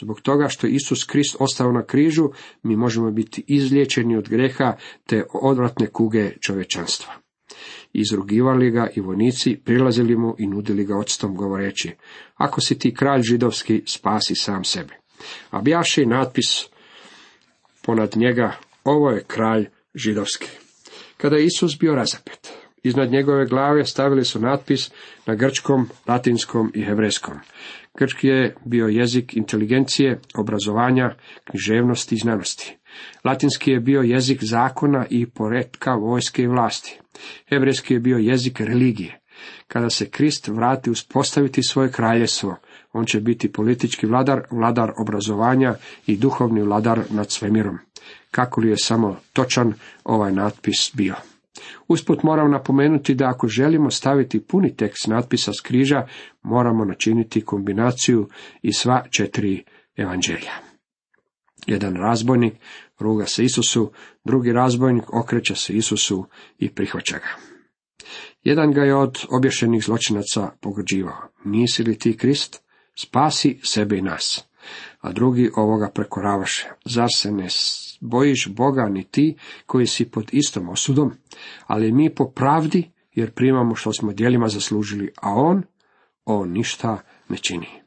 Zbog 0.00 0.20
toga 0.20 0.48
što 0.48 0.66
Isus 0.66 1.04
Krist 1.04 1.36
ostao 1.38 1.72
na 1.72 1.82
križu, 1.82 2.28
mi 2.62 2.76
možemo 2.76 3.10
biti 3.10 3.44
izliječeni 3.46 4.16
od 4.16 4.28
greha 4.28 4.76
te 5.06 5.24
odvratne 5.42 5.86
kuge 5.86 6.30
čovečanstva. 6.40 7.25
Izrugivali 8.00 8.70
ga 8.70 8.88
i 8.96 9.00
vojnici, 9.00 9.60
prilazili 9.64 10.16
mu 10.16 10.34
i 10.38 10.46
nudili 10.46 10.84
ga 10.84 10.96
odstom 10.96 11.36
govoreći, 11.36 11.90
ako 12.34 12.60
si 12.60 12.78
ti 12.78 12.94
kralj 12.94 13.22
židovski, 13.22 13.82
spasi 13.86 14.34
sam 14.34 14.64
sebe. 14.64 14.94
A 15.50 15.60
bjaše 15.62 16.06
natpis 16.06 16.68
ponad 17.82 18.12
njega, 18.16 18.52
ovo 18.84 19.10
je 19.10 19.24
kralj 19.26 19.66
židovski. 19.94 20.48
Kada 21.16 21.36
je 21.36 21.44
Isus 21.44 21.78
bio 21.78 21.94
razapet, 21.94 22.52
iznad 22.82 23.10
njegove 23.10 23.46
glave 23.46 23.84
stavili 23.84 24.24
su 24.24 24.40
natpis 24.40 24.90
na 25.26 25.34
grčkom, 25.34 25.88
latinskom 26.08 26.72
i 26.74 26.84
hebrejskom. 26.84 27.34
Grčki 27.98 28.26
je 28.26 28.54
bio 28.64 28.86
jezik 28.86 29.36
inteligencije, 29.36 30.20
obrazovanja, 30.34 31.14
književnosti 31.44 32.14
i 32.14 32.18
znanosti. 32.18 32.76
Latinski 33.24 33.70
je 33.70 33.80
bio 33.80 34.00
jezik 34.00 34.38
zakona 34.42 35.06
i 35.10 35.26
poretka 35.26 35.94
vojske 35.94 36.42
i 36.42 36.46
vlasti. 36.46 37.00
Hebrejski 37.48 37.94
je 37.94 38.00
bio 38.00 38.18
jezik 38.18 38.60
religije. 38.60 39.20
Kada 39.68 39.90
se 39.90 40.10
Krist 40.10 40.48
vrati 40.48 40.90
uspostaviti 40.90 41.62
svoje 41.62 41.92
kraljestvo, 41.92 42.56
on 42.92 43.04
će 43.04 43.20
biti 43.20 43.52
politički 43.52 44.06
vladar, 44.06 44.42
vladar 44.50 44.92
obrazovanja 44.98 45.74
i 46.06 46.16
duhovni 46.16 46.62
vladar 46.62 47.00
nad 47.10 47.30
svemirom. 47.30 47.78
Kako 48.30 48.60
li 48.60 48.68
je 48.68 48.76
samo 48.76 49.16
točan 49.32 49.74
ovaj 50.04 50.32
natpis 50.32 50.90
bio? 50.94 51.14
Usput 51.88 52.22
moram 52.22 52.50
napomenuti 52.50 53.14
da 53.14 53.28
ako 53.28 53.48
želimo 53.48 53.90
staviti 53.90 54.40
puni 54.40 54.76
tekst 54.76 55.06
natpisa 55.06 55.52
s 55.52 55.60
križa, 55.60 56.06
moramo 56.42 56.84
načiniti 56.84 57.40
kombinaciju 57.40 58.28
i 58.62 58.72
sva 58.72 59.04
četiri 59.10 59.64
evanđelja. 59.96 60.52
Jedan 61.66 61.96
razbojnik 61.96 62.54
ruga 62.98 63.26
se 63.26 63.44
Isusu, 63.44 63.92
drugi 64.26 64.52
razbojnik 64.52 65.12
okreće 65.12 65.54
se 65.54 65.72
Isusu 65.72 66.26
i 66.58 66.74
prihvaća 66.74 67.18
ga. 67.18 67.56
Jedan 68.42 68.72
ga 68.72 68.82
je 68.82 68.96
od 68.96 69.18
obješenih 69.30 69.84
zločinaca 69.84 70.50
pogođivao. 70.60 71.28
Nisi 71.44 71.82
li 71.82 71.98
ti 71.98 72.16
Krist? 72.16 72.62
Spasi 72.98 73.60
sebe 73.62 73.98
i 73.98 74.02
nas. 74.02 74.44
A 75.00 75.12
drugi 75.12 75.50
ovoga 75.56 75.90
prekoravaše. 75.94 76.68
Zar 76.84 77.08
se 77.16 77.32
ne 77.32 77.48
bojiš 78.00 78.48
Boga 78.48 78.88
ni 78.88 79.04
ti 79.04 79.36
koji 79.66 79.86
si 79.86 80.10
pod 80.10 80.28
istom 80.32 80.68
osudom? 80.68 81.12
Ali 81.66 81.92
mi 81.92 82.14
po 82.14 82.30
pravdi, 82.30 82.90
jer 83.12 83.30
primamo 83.30 83.74
što 83.74 83.92
smo 83.92 84.12
djelima 84.12 84.48
zaslužili, 84.48 85.12
a 85.22 85.34
on, 85.34 85.62
on 86.24 86.52
ništa 86.52 86.98
ne 87.28 87.36
čini. 87.36 87.85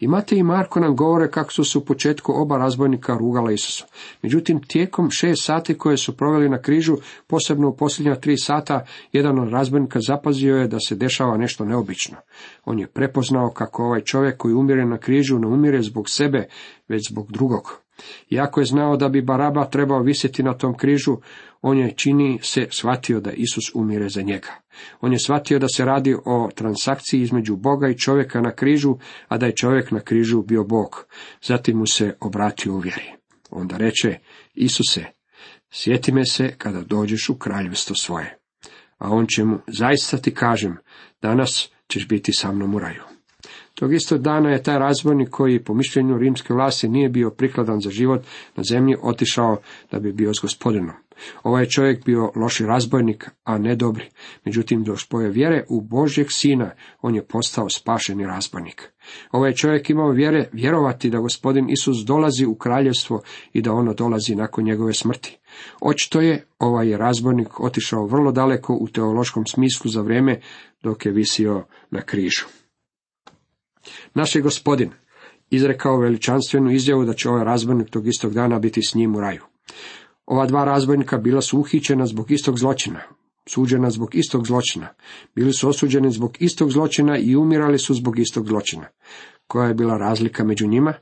I 0.00 0.08
Matej 0.08 0.38
i 0.38 0.42
Marko 0.42 0.80
nam 0.80 0.96
govore 0.96 1.30
kako 1.30 1.52
su 1.52 1.64
se 1.64 1.78
u 1.78 1.84
početku 1.84 2.32
oba 2.32 2.58
razbojnika 2.58 3.16
rugala 3.16 3.52
Isusu. 3.52 3.84
Međutim, 4.22 4.62
tijekom 4.62 5.10
šest 5.10 5.44
sati 5.44 5.78
koje 5.78 5.96
su 5.96 6.16
proveli 6.16 6.48
na 6.48 6.58
križu, 6.58 6.96
posebno 7.26 7.68
u 7.68 7.76
posljednja 7.76 8.14
tri 8.14 8.36
sata, 8.36 8.86
jedan 9.12 9.38
od 9.38 9.52
razbojnika 9.52 10.00
zapazio 10.00 10.56
je 10.56 10.68
da 10.68 10.80
se 10.80 10.94
dešava 10.94 11.36
nešto 11.36 11.64
neobično. 11.64 12.16
On 12.64 12.78
je 12.78 12.86
prepoznao 12.86 13.50
kako 13.50 13.84
ovaj 13.84 14.00
čovjek 14.00 14.36
koji 14.36 14.54
umire 14.54 14.84
na 14.84 14.98
križu 14.98 15.38
ne 15.38 15.46
umire 15.46 15.82
zbog 15.82 16.04
sebe, 16.08 16.48
već 16.88 17.10
zbog 17.10 17.32
drugog. 17.32 17.83
Iako 18.30 18.60
je 18.60 18.66
znao 18.66 18.96
da 18.96 19.08
bi 19.08 19.22
Baraba 19.22 19.64
trebao 19.64 20.02
visjeti 20.02 20.42
na 20.42 20.54
tom 20.54 20.76
križu, 20.76 21.16
on 21.62 21.78
je 21.78 21.94
čini 21.96 22.38
se 22.42 22.66
shvatio 22.70 23.20
da 23.20 23.32
Isus 23.32 23.74
umire 23.74 24.08
za 24.08 24.22
njega. 24.22 24.48
On 25.00 25.12
je 25.12 25.18
shvatio 25.18 25.58
da 25.58 25.68
se 25.68 25.84
radi 25.84 26.16
o 26.24 26.50
transakciji 26.54 27.20
između 27.20 27.56
Boga 27.56 27.88
i 27.88 27.98
čovjeka 27.98 28.40
na 28.40 28.50
križu, 28.50 28.96
a 29.28 29.38
da 29.38 29.46
je 29.46 29.56
čovjek 29.56 29.90
na 29.90 30.00
križu 30.00 30.42
bio 30.42 30.64
Bog. 30.64 31.06
Zatim 31.42 31.78
mu 31.78 31.86
se 31.86 32.16
obratio 32.20 32.74
u 32.74 32.78
vjeri. 32.78 33.12
Onda 33.50 33.76
reče, 33.76 34.18
Isuse, 34.54 35.04
sjeti 35.70 36.12
me 36.12 36.24
se 36.26 36.54
kada 36.58 36.80
dođeš 36.80 37.28
u 37.28 37.38
kraljevstvo 37.38 37.96
svoje. 37.96 38.38
A 38.98 39.10
on 39.10 39.26
će 39.26 39.44
mu, 39.44 39.58
zaista 39.66 40.18
ti 40.18 40.34
kažem, 40.34 40.76
danas 41.22 41.70
ćeš 41.92 42.08
biti 42.08 42.32
sa 42.32 42.52
mnom 42.52 42.74
u 42.74 42.78
raju. 42.78 43.13
Tog 43.74 43.94
istog 43.94 44.20
dana 44.20 44.50
je 44.50 44.62
taj 44.62 44.78
razbojnik 44.78 45.30
koji 45.30 45.64
po 45.64 45.74
mišljenju 45.74 46.18
rimske 46.18 46.54
vlasti 46.54 46.88
nije 46.88 47.08
bio 47.08 47.30
prikladan 47.30 47.80
za 47.80 47.90
život 47.90 48.22
na 48.56 48.62
zemlji 48.70 48.96
otišao 49.02 49.56
da 49.90 49.98
bi 49.98 50.12
bio 50.12 50.34
s 50.34 50.40
gospodinom. 50.42 50.92
Ovaj 51.42 51.62
je 51.62 51.70
čovjek 51.70 52.04
bio 52.04 52.32
loši 52.36 52.66
razbojnik, 52.66 53.30
a 53.44 53.58
ne 53.58 53.76
dobri. 53.76 54.08
Međutim, 54.44 54.84
do 54.84 54.96
spoje 54.96 55.30
vjere 55.30 55.64
u 55.68 55.80
Božjeg 55.80 56.26
sina, 56.30 56.70
on 57.02 57.14
je 57.14 57.26
postao 57.26 57.68
spašeni 57.68 58.26
razbojnik. 58.26 58.92
Ovaj 59.32 59.50
je 59.50 59.56
čovjek 59.56 59.90
imao 59.90 60.10
vjere 60.10 60.48
vjerovati 60.52 61.10
da 61.10 61.18
gospodin 61.18 61.70
Isus 61.70 61.96
dolazi 62.06 62.46
u 62.46 62.54
kraljevstvo 62.54 63.22
i 63.52 63.62
da 63.62 63.72
ono 63.72 63.94
dolazi 63.94 64.34
nakon 64.34 64.64
njegove 64.64 64.92
smrti. 64.92 65.38
Očito 65.80 66.20
je, 66.20 66.44
ovaj 66.58 66.88
je 66.88 66.98
razbojnik 66.98 67.60
otišao 67.60 68.06
vrlo 68.06 68.32
daleko 68.32 68.74
u 68.80 68.88
teološkom 68.88 69.46
smislu 69.46 69.90
za 69.90 70.00
vrijeme 70.00 70.40
dok 70.82 71.06
je 71.06 71.12
visio 71.12 71.64
na 71.90 72.00
križu. 72.00 72.63
Naš 74.14 74.34
je 74.34 74.42
gospodin 74.42 74.90
izrekao 75.50 75.98
veličanstvenu 75.98 76.70
izjavu 76.70 77.04
da 77.04 77.12
će 77.12 77.28
ovaj 77.28 77.44
razbojnik 77.44 77.90
tog 77.90 78.06
istog 78.06 78.34
dana 78.34 78.58
biti 78.58 78.80
s 78.82 78.94
njim 78.94 79.16
u 79.16 79.20
raju. 79.20 79.42
Ova 80.26 80.46
dva 80.46 80.64
razbojnika 80.64 81.18
bila 81.18 81.40
su 81.40 81.58
uhićena 81.58 82.06
zbog 82.06 82.30
istog 82.30 82.58
zločina, 82.58 83.00
suđena 83.48 83.90
zbog 83.90 84.14
istog 84.14 84.46
zločina, 84.46 84.88
bili 85.34 85.52
su 85.52 85.68
osuđeni 85.68 86.10
zbog 86.10 86.36
istog 86.40 86.70
zločina 86.70 87.18
i 87.18 87.36
umirali 87.36 87.78
su 87.78 87.94
zbog 87.94 88.18
istog 88.18 88.46
zločina. 88.46 88.86
Koja 89.46 89.68
je 89.68 89.74
bila 89.74 89.98
razlika 89.98 90.44
među 90.44 90.66
njima? 90.66 90.94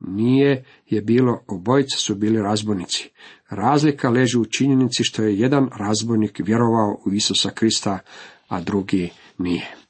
Nije 0.00 0.64
je 0.86 1.02
bilo, 1.02 1.44
obojica 1.48 1.96
su 1.98 2.14
bili 2.14 2.42
razbojnici. 2.42 3.10
Razlika 3.48 4.10
leži 4.10 4.38
u 4.38 4.44
činjenici 4.44 5.04
što 5.04 5.22
je 5.22 5.38
jedan 5.38 5.68
razbojnik 5.78 6.40
vjerovao 6.44 7.00
u 7.06 7.12
Isusa 7.12 7.50
Krista, 7.50 7.98
a 8.48 8.60
drugi 8.60 9.10
nije. 9.38 9.85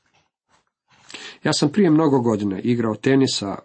Ja 1.47 1.53
sam 1.53 1.69
prije 1.69 1.91
mnogo 1.91 2.21
godina 2.21 2.61
igrao 2.61 2.95
tenisa 2.95 3.57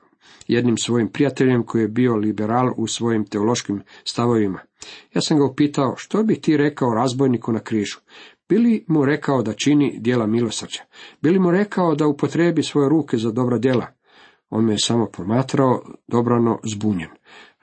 jednim 0.48 0.78
svojim 0.78 1.08
prijateljem 1.08 1.64
koji 1.64 1.82
je 1.82 1.88
bio 1.88 2.16
liberal 2.16 2.74
u 2.78 2.88
svojim 2.88 3.26
teološkim 3.26 3.82
stavovima. 4.04 4.60
Ja 5.14 5.22
sam 5.22 5.38
ga 5.38 5.46
upitao 5.46 5.94
što 5.98 6.24
bi 6.24 6.42
ti 6.42 6.58
rekao 6.58 6.94
razbojniku 6.94 7.52
na 7.52 7.60
križu. 7.60 8.00
Bili 8.50 8.86
mu 8.88 9.06
rekao 9.06 9.42
da 9.42 9.54
čini 9.54 9.98
dijela 10.00 10.28
milosrđa? 10.28 10.82
Bili 11.22 11.40
mu 11.40 11.52
rekao 11.52 11.96
da 11.96 12.08
upotrebi 12.08 12.64
svoje 12.64 12.90
ruke 12.90 13.18
za 13.18 13.32
dobra 13.32 13.58
djela? 13.58 13.88
On 14.50 14.66
me 14.66 14.74
je 14.74 14.80
samo 14.80 15.06
promatrao, 15.06 15.82
dobrano 16.08 16.60
zbunjen. 16.74 17.10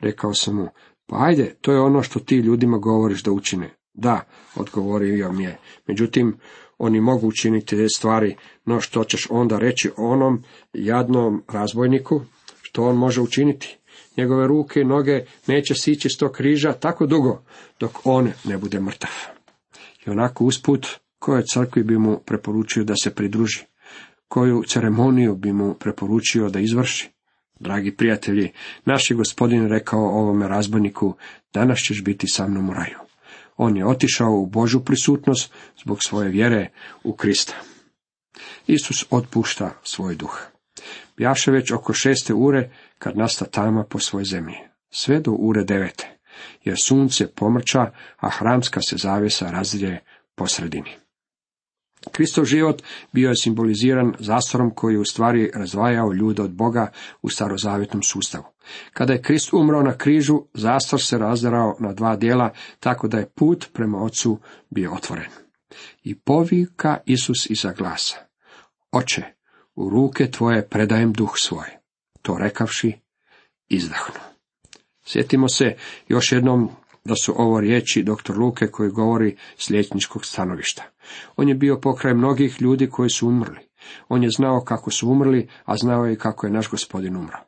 Rekao 0.01 0.35
sam 0.35 0.57
mu, 0.57 0.69
pa 1.07 1.17
ajde, 1.19 1.55
to 1.61 1.73
je 1.73 1.81
ono 1.81 2.03
što 2.03 2.21
ti 2.21 2.37
ljudima 2.37 2.79
govoriš 2.79 3.23
da 3.23 3.33
učine. 3.33 3.71
Da, 3.95 4.21
odgovorio 4.57 5.33
mi 5.33 5.45
je. 5.45 5.59
Međutim, 5.87 6.37
oni 6.79 7.01
mogu 7.01 7.27
učiniti 7.27 7.77
te 7.77 7.89
stvari, 7.89 8.37
no 8.65 8.81
što 8.81 9.05
ćeš 9.05 9.27
onda 9.31 9.59
reći 9.59 9.91
onom 9.97 10.45
jadnom 10.73 11.43
razbojniku, 11.49 12.21
što 12.63 12.85
on 12.85 12.97
može 12.97 13.21
učiniti? 13.21 13.79
Njegove 14.17 14.47
ruke 14.47 14.81
i 14.81 14.85
noge 14.85 15.25
neće 15.47 15.75
sići 15.75 16.09
s 16.09 16.17
tog 16.17 16.33
križa 16.33 16.73
tako 16.73 17.07
dugo, 17.07 17.43
dok 17.81 18.07
on 18.07 18.33
ne 18.45 18.59
bude 18.59 18.81
mrtav. 18.81 19.11
I 20.07 20.11
onako 20.11 20.45
usput, 20.45 20.87
koje 21.19 21.43
crkvi 21.55 21.83
bi 21.83 21.99
mu 21.99 22.19
preporučio 22.27 22.85
da 22.85 22.95
se 23.03 23.15
pridruži? 23.15 23.65
Koju 24.29 24.63
ceremoniju 24.67 25.35
bi 25.35 25.53
mu 25.53 25.75
preporučio 25.75 26.49
da 26.49 26.61
izvrši? 26.61 27.11
Dragi 27.61 27.97
prijatelji, 27.97 28.53
naš 28.85 29.11
je 29.11 29.17
gospodin 29.17 29.69
rekao 29.69 30.01
ovome 30.01 30.49
razbojniku, 30.49 31.15
danas 31.55 31.79
ćeš 31.79 32.05
biti 32.05 32.27
sa 32.27 32.49
mnom 32.49 32.71
u 32.71 32.73
raju. 32.73 33.08
On 33.59 33.77
je 33.77 33.87
otišao 33.87 34.33
u 34.33 34.47
Božu 34.47 34.81
prisutnost 34.81 35.53
zbog 35.83 36.03
svoje 36.03 36.29
vjere 36.29 36.71
u 37.05 37.13
Krista. 37.13 37.55
Isus 38.67 39.07
otpušta 39.11 39.71
svoj 39.83 40.15
duh. 40.15 40.41
Bjaše 41.17 41.51
već 41.51 41.73
oko 41.73 41.93
šeste 41.93 42.35
ure 42.35 42.71
kad 42.99 43.17
nasta 43.17 43.45
tama 43.45 43.85
po 43.85 43.99
svoj 43.99 44.25
zemlji. 44.25 44.57
sve 44.91 45.21
do 45.21 45.31
ure 45.31 45.65
devete, 45.65 46.19
jer 46.65 46.77
sunce 46.85 47.27
pomrča, 47.27 47.93
a 48.17 48.31
hramska 48.31 48.81
se 48.81 48.97
zavjesa 48.97 49.51
razlije 49.51 50.05
po 50.35 50.47
sredini. 50.47 51.08
Kristov 52.13 52.45
život 52.45 52.83
bio 53.13 53.29
je 53.29 53.37
simboliziran 53.37 54.15
zastorom 54.19 54.71
koji 54.75 54.95
je 54.95 55.01
u 55.01 55.05
stvari 55.05 55.51
razdvajao 55.55 56.13
ljude 56.13 56.43
od 56.43 56.51
Boga 56.51 56.91
u 57.23 57.29
starozavjetnom 57.29 58.03
sustavu. 58.03 58.45
Kada 58.93 59.13
je 59.13 59.23
Krist 59.23 59.53
umro 59.53 59.83
na 59.83 59.99
križu, 59.99 60.43
zastor 60.55 61.03
se 61.03 61.19
razdarao 61.19 61.77
na 61.81 61.93
dva 61.93 62.17
dijela, 62.17 62.51
tako 62.81 63.09
da 63.09 63.19
je 63.19 63.31
put 63.35 63.69
prema 63.73 64.03
Ocu 64.03 64.39
bio 64.71 64.93
otvoren. 64.93 65.31
I 66.03 66.15
povika 66.15 66.97
Isus 67.07 67.51
iza 67.51 67.73
glasa. 67.73 68.17
Oče, 68.93 69.23
u 69.75 69.91
ruke 69.91 70.31
tvoje 70.31 70.69
predajem 70.69 71.13
duh 71.13 71.33
svoj. 71.37 71.67
To 72.23 72.37
rekavši, 72.39 72.93
izdahnu. 73.69 74.21
Sjetimo 75.05 75.49
se 75.49 75.77
još 76.09 76.33
jednom 76.33 76.71
da 77.09 77.15
su 77.15 77.35
ovo 77.37 77.61
riječi 77.61 78.03
dr. 78.03 78.39
Luke 78.39 78.67
koji 78.67 78.91
govori 78.91 79.37
s 79.57 79.71
liječničkog 79.71 80.25
stanovišta. 80.25 80.83
On 81.37 81.49
je 81.49 81.55
bio 81.55 81.81
pokraj 81.81 82.15
mnogih 82.15 82.63
ljudi 82.63 82.89
koji 82.91 83.11
su 83.11 83.29
umrli. 83.29 83.69
On 84.09 84.23
je 84.23 84.31
znao 84.31 84.61
kako 84.61 84.91
su 84.91 85.11
umrli, 85.11 85.49
a 85.65 85.77
znao 85.77 86.07
je 86.07 86.17
kako 86.17 86.47
je 86.47 86.53
naš 86.53 86.71
gospodin 86.71 87.17
umro. 87.17 87.39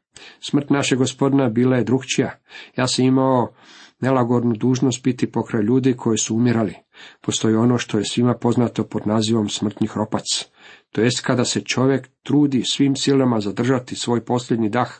Smrt 0.40 0.70
našeg 0.70 0.98
gospodina 0.98 1.48
bila 1.48 1.76
je 1.76 1.84
drugčija. 1.84 2.38
Ja 2.76 2.86
sam 2.86 3.04
imao 3.04 3.52
nelagodnu 4.00 4.54
dužnost 4.54 5.02
biti 5.02 5.32
pokraj 5.32 5.62
ljudi 5.62 5.96
koji 5.96 6.18
su 6.18 6.36
umirali. 6.36 6.74
Postoji 7.20 7.54
ono 7.54 7.78
što 7.78 7.98
je 7.98 8.04
svima 8.04 8.34
poznato 8.34 8.84
pod 8.84 9.06
nazivom 9.06 9.48
smrtni 9.48 9.86
hropac. 9.86 10.24
To 10.92 11.00
jest 11.00 11.20
kada 11.20 11.44
se 11.44 11.60
čovjek 11.60 12.08
trudi 12.22 12.62
svim 12.64 12.96
silama 12.96 13.40
zadržati 13.40 13.96
svoj 13.96 14.24
posljednji 14.24 14.68
dah. 14.68 14.92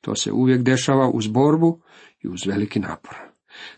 To 0.00 0.14
se 0.14 0.32
uvijek 0.32 0.62
dešava 0.62 1.08
uz 1.08 1.26
borbu 1.26 1.80
i 2.20 2.28
uz 2.28 2.46
veliki 2.46 2.80
napor. 2.80 3.23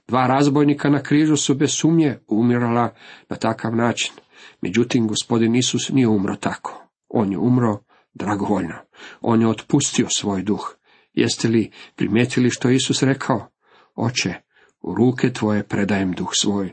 Dva 0.09 0.27
razbojnika 0.27 0.91
na 0.91 1.03
križu 1.03 1.37
su 1.37 1.55
bez 1.55 1.71
sumnje 1.73 2.19
umirala 2.29 2.95
na 3.29 3.37
takav 3.37 3.77
način. 3.77 4.13
Međutim, 4.61 5.09
gospodin 5.09 5.55
Isus 5.55 5.89
nije 5.89 6.09
umro 6.09 6.37
tako. 6.37 6.89
On 7.09 7.33
je 7.33 7.39
umro 7.39 7.79
dragovoljno. 8.15 8.75
On 9.21 9.41
je 9.41 9.49
otpustio 9.49 10.07
svoj 10.11 10.43
duh. 10.43 10.77
Jeste 11.13 11.49
li 11.49 11.71
primijetili 11.97 12.51
što 12.51 12.71
Isus 12.71 13.03
rekao? 13.03 13.49
Oče, 13.95 14.35
u 14.83 14.95
ruke 14.95 15.33
tvoje 15.33 15.63
predajem 15.63 16.13
duh 16.13 16.31
svoj. 16.33 16.73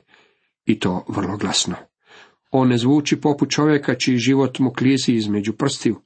I 0.66 0.80
to 0.80 1.06
vrlo 1.08 1.38
glasno. 1.38 1.76
On 2.52 2.68
ne 2.68 2.78
zvuči 2.78 3.22
poput 3.22 3.52
čovjeka 3.52 3.96
čiji 3.96 4.18
život 4.18 4.60
mu 4.60 4.74
klizi 4.74 5.14
između 5.14 5.54
prstiju. 5.54 6.02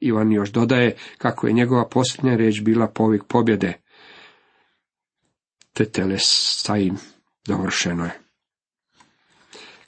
Ivan 0.00 0.32
još 0.32 0.52
dodaje 0.52 0.96
kako 1.18 1.46
je 1.46 1.52
njegova 1.52 1.88
posljednja 1.88 2.36
riječ 2.36 2.60
bila 2.62 2.88
povik 2.88 3.22
pobjede 3.28 3.81
te 5.72 5.84
telestajim 5.84 6.96
dovršeno 7.46 8.04
je. 8.04 8.18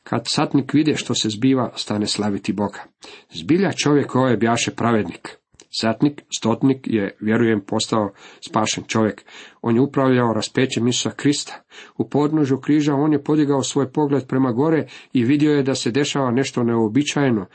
Kad 0.02 0.22
satnik 0.26 0.74
vide 0.74 0.96
što 0.96 1.14
se 1.14 1.28
zbiva, 1.28 1.72
stane 1.76 2.06
slaviti 2.06 2.52
Boga. 2.52 2.84
Zbilja 3.30 3.72
čovjek 3.72 4.14
ovaj 4.14 4.36
bjaše 4.36 4.70
pravednik. 4.70 5.28
Satnik, 5.70 6.22
stotnik 6.38 6.78
je, 6.84 7.16
vjerujem, 7.20 7.60
postao 7.66 8.12
spašen 8.48 8.84
čovjek. 8.84 9.24
On 9.62 9.74
je 9.74 9.80
upravljao 9.80 10.32
raspećem 10.32 10.88
Isusa 10.88 11.10
Krista. 11.10 11.62
U 11.98 12.08
podnožu 12.08 12.56
križa 12.56 12.94
on 12.94 13.12
je 13.12 13.24
podigao 13.24 13.62
svoj 13.62 13.92
pogled 13.92 14.26
prema 14.26 14.52
gore 14.52 14.86
i 15.12 15.24
vidio 15.24 15.52
je 15.52 15.62
da 15.62 15.74
se 15.74 15.90
dešava 15.90 16.30
nešto 16.30 16.62
neobičajeno 16.62 17.46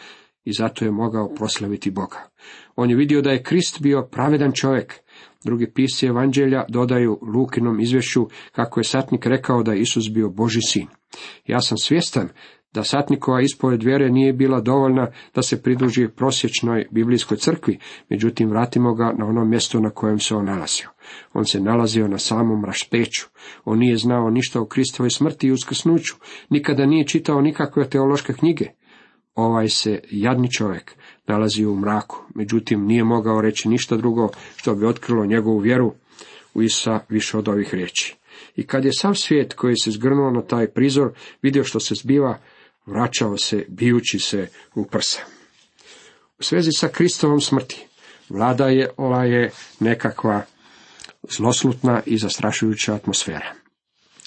i 0.44 0.54
zato 0.54 0.86
je 0.86 0.92
mogao 0.92 1.34
proslaviti 1.34 1.92
Boga. 1.92 2.30
On 2.76 2.90
je 2.90 2.96
vidio 2.96 3.22
da 3.22 3.32
je 3.32 3.44
Krist 3.44 3.82
bio 3.82 4.08
pravedan 4.12 4.52
čovjek. 4.54 4.94
Drugi 5.44 5.72
pisci 5.74 6.06
evanđelja 6.06 6.66
dodaju 6.70 7.20
Lukinom 7.36 7.80
izvješću 7.80 8.28
kako 8.52 8.80
je 8.80 8.84
satnik 8.84 9.26
rekao 9.26 9.64
da 9.64 9.74
je 9.74 9.82
Isus 9.82 10.10
bio 10.14 10.30
Boži 10.30 10.62
sin. 10.62 10.88
Ja 11.46 11.62
sam 11.62 11.78
svjestan 11.78 12.30
da 12.74 12.84
satnikova 12.84 13.42
ispoved 13.42 13.84
vjere 13.84 14.10
nije 14.10 14.34
bila 14.34 14.62
dovoljna 14.62 15.12
da 15.36 15.42
se 15.42 15.64
pridruži 15.64 16.08
prosječnoj 16.08 16.88
biblijskoj 16.92 17.38
crkvi, 17.38 17.80
međutim 18.10 18.50
vratimo 18.50 18.94
ga 18.94 19.14
na 19.18 19.26
ono 19.26 19.46
mjesto 19.46 19.80
na 19.80 19.90
kojem 19.90 20.20
se 20.20 20.36
on 20.36 20.46
nalazio. 20.46 20.90
On 21.34 21.46
se 21.46 21.60
nalazio 21.60 22.08
na 22.08 22.18
samom 22.18 22.66
rašpeću. 22.66 23.26
On 23.66 23.80
nije 23.80 23.98
znao 23.98 24.30
ništa 24.30 24.62
o 24.62 24.66
Kristovoj 24.66 25.10
smrti 25.10 25.48
i 25.48 25.52
uskrsnuću. 25.52 26.14
Nikada 26.50 26.86
nije 26.86 27.08
čitao 27.08 27.42
nikakve 27.42 27.90
teološke 27.90 28.34
knjige. 28.34 28.66
Ovaj 29.36 29.70
se 29.70 30.00
jadni 30.12 30.52
čovjek 30.52 30.96
nalazio 31.30 31.72
u 31.72 31.76
mraku, 31.76 32.24
međutim 32.36 32.86
nije 32.86 33.04
mogao 33.04 33.42
reći 33.42 33.70
ništa 33.70 33.98
drugo 33.98 34.30
što 34.56 34.76
bi 34.76 34.86
otkrilo 34.86 35.26
njegovu 35.26 35.58
vjeru 35.58 35.94
u 36.54 36.62
Isa 36.62 37.00
više 37.10 37.38
od 37.38 37.48
ovih 37.48 37.74
riječi. 37.74 38.16
I 38.56 38.68
kad 38.68 38.86
je 38.86 38.94
sav 38.94 39.14
svijet 39.14 39.54
koji 39.54 39.76
se 39.78 39.92
zgrnuo 39.92 40.32
na 40.32 40.42
taj 40.42 40.68
prizor 40.68 41.12
vidio 41.42 41.64
što 41.64 41.80
se 41.80 41.96
zbiva, 41.96 42.40
vraćao 42.86 43.38
se 43.38 43.66
bijući 43.68 44.20
se 44.20 44.48
u 44.76 44.86
prsa. 44.86 45.20
U 46.40 46.44
svezi 46.44 46.72
sa 46.72 46.88
Kristovom 46.88 47.42
smrti, 47.42 47.86
vlada 48.30 48.68
je 48.68 48.90
ova 48.98 49.24
je 49.24 49.52
nekakva 49.80 50.42
zloslutna 51.30 52.02
i 52.06 52.18
zastrašujuća 52.18 52.94
atmosfera. 52.94 53.54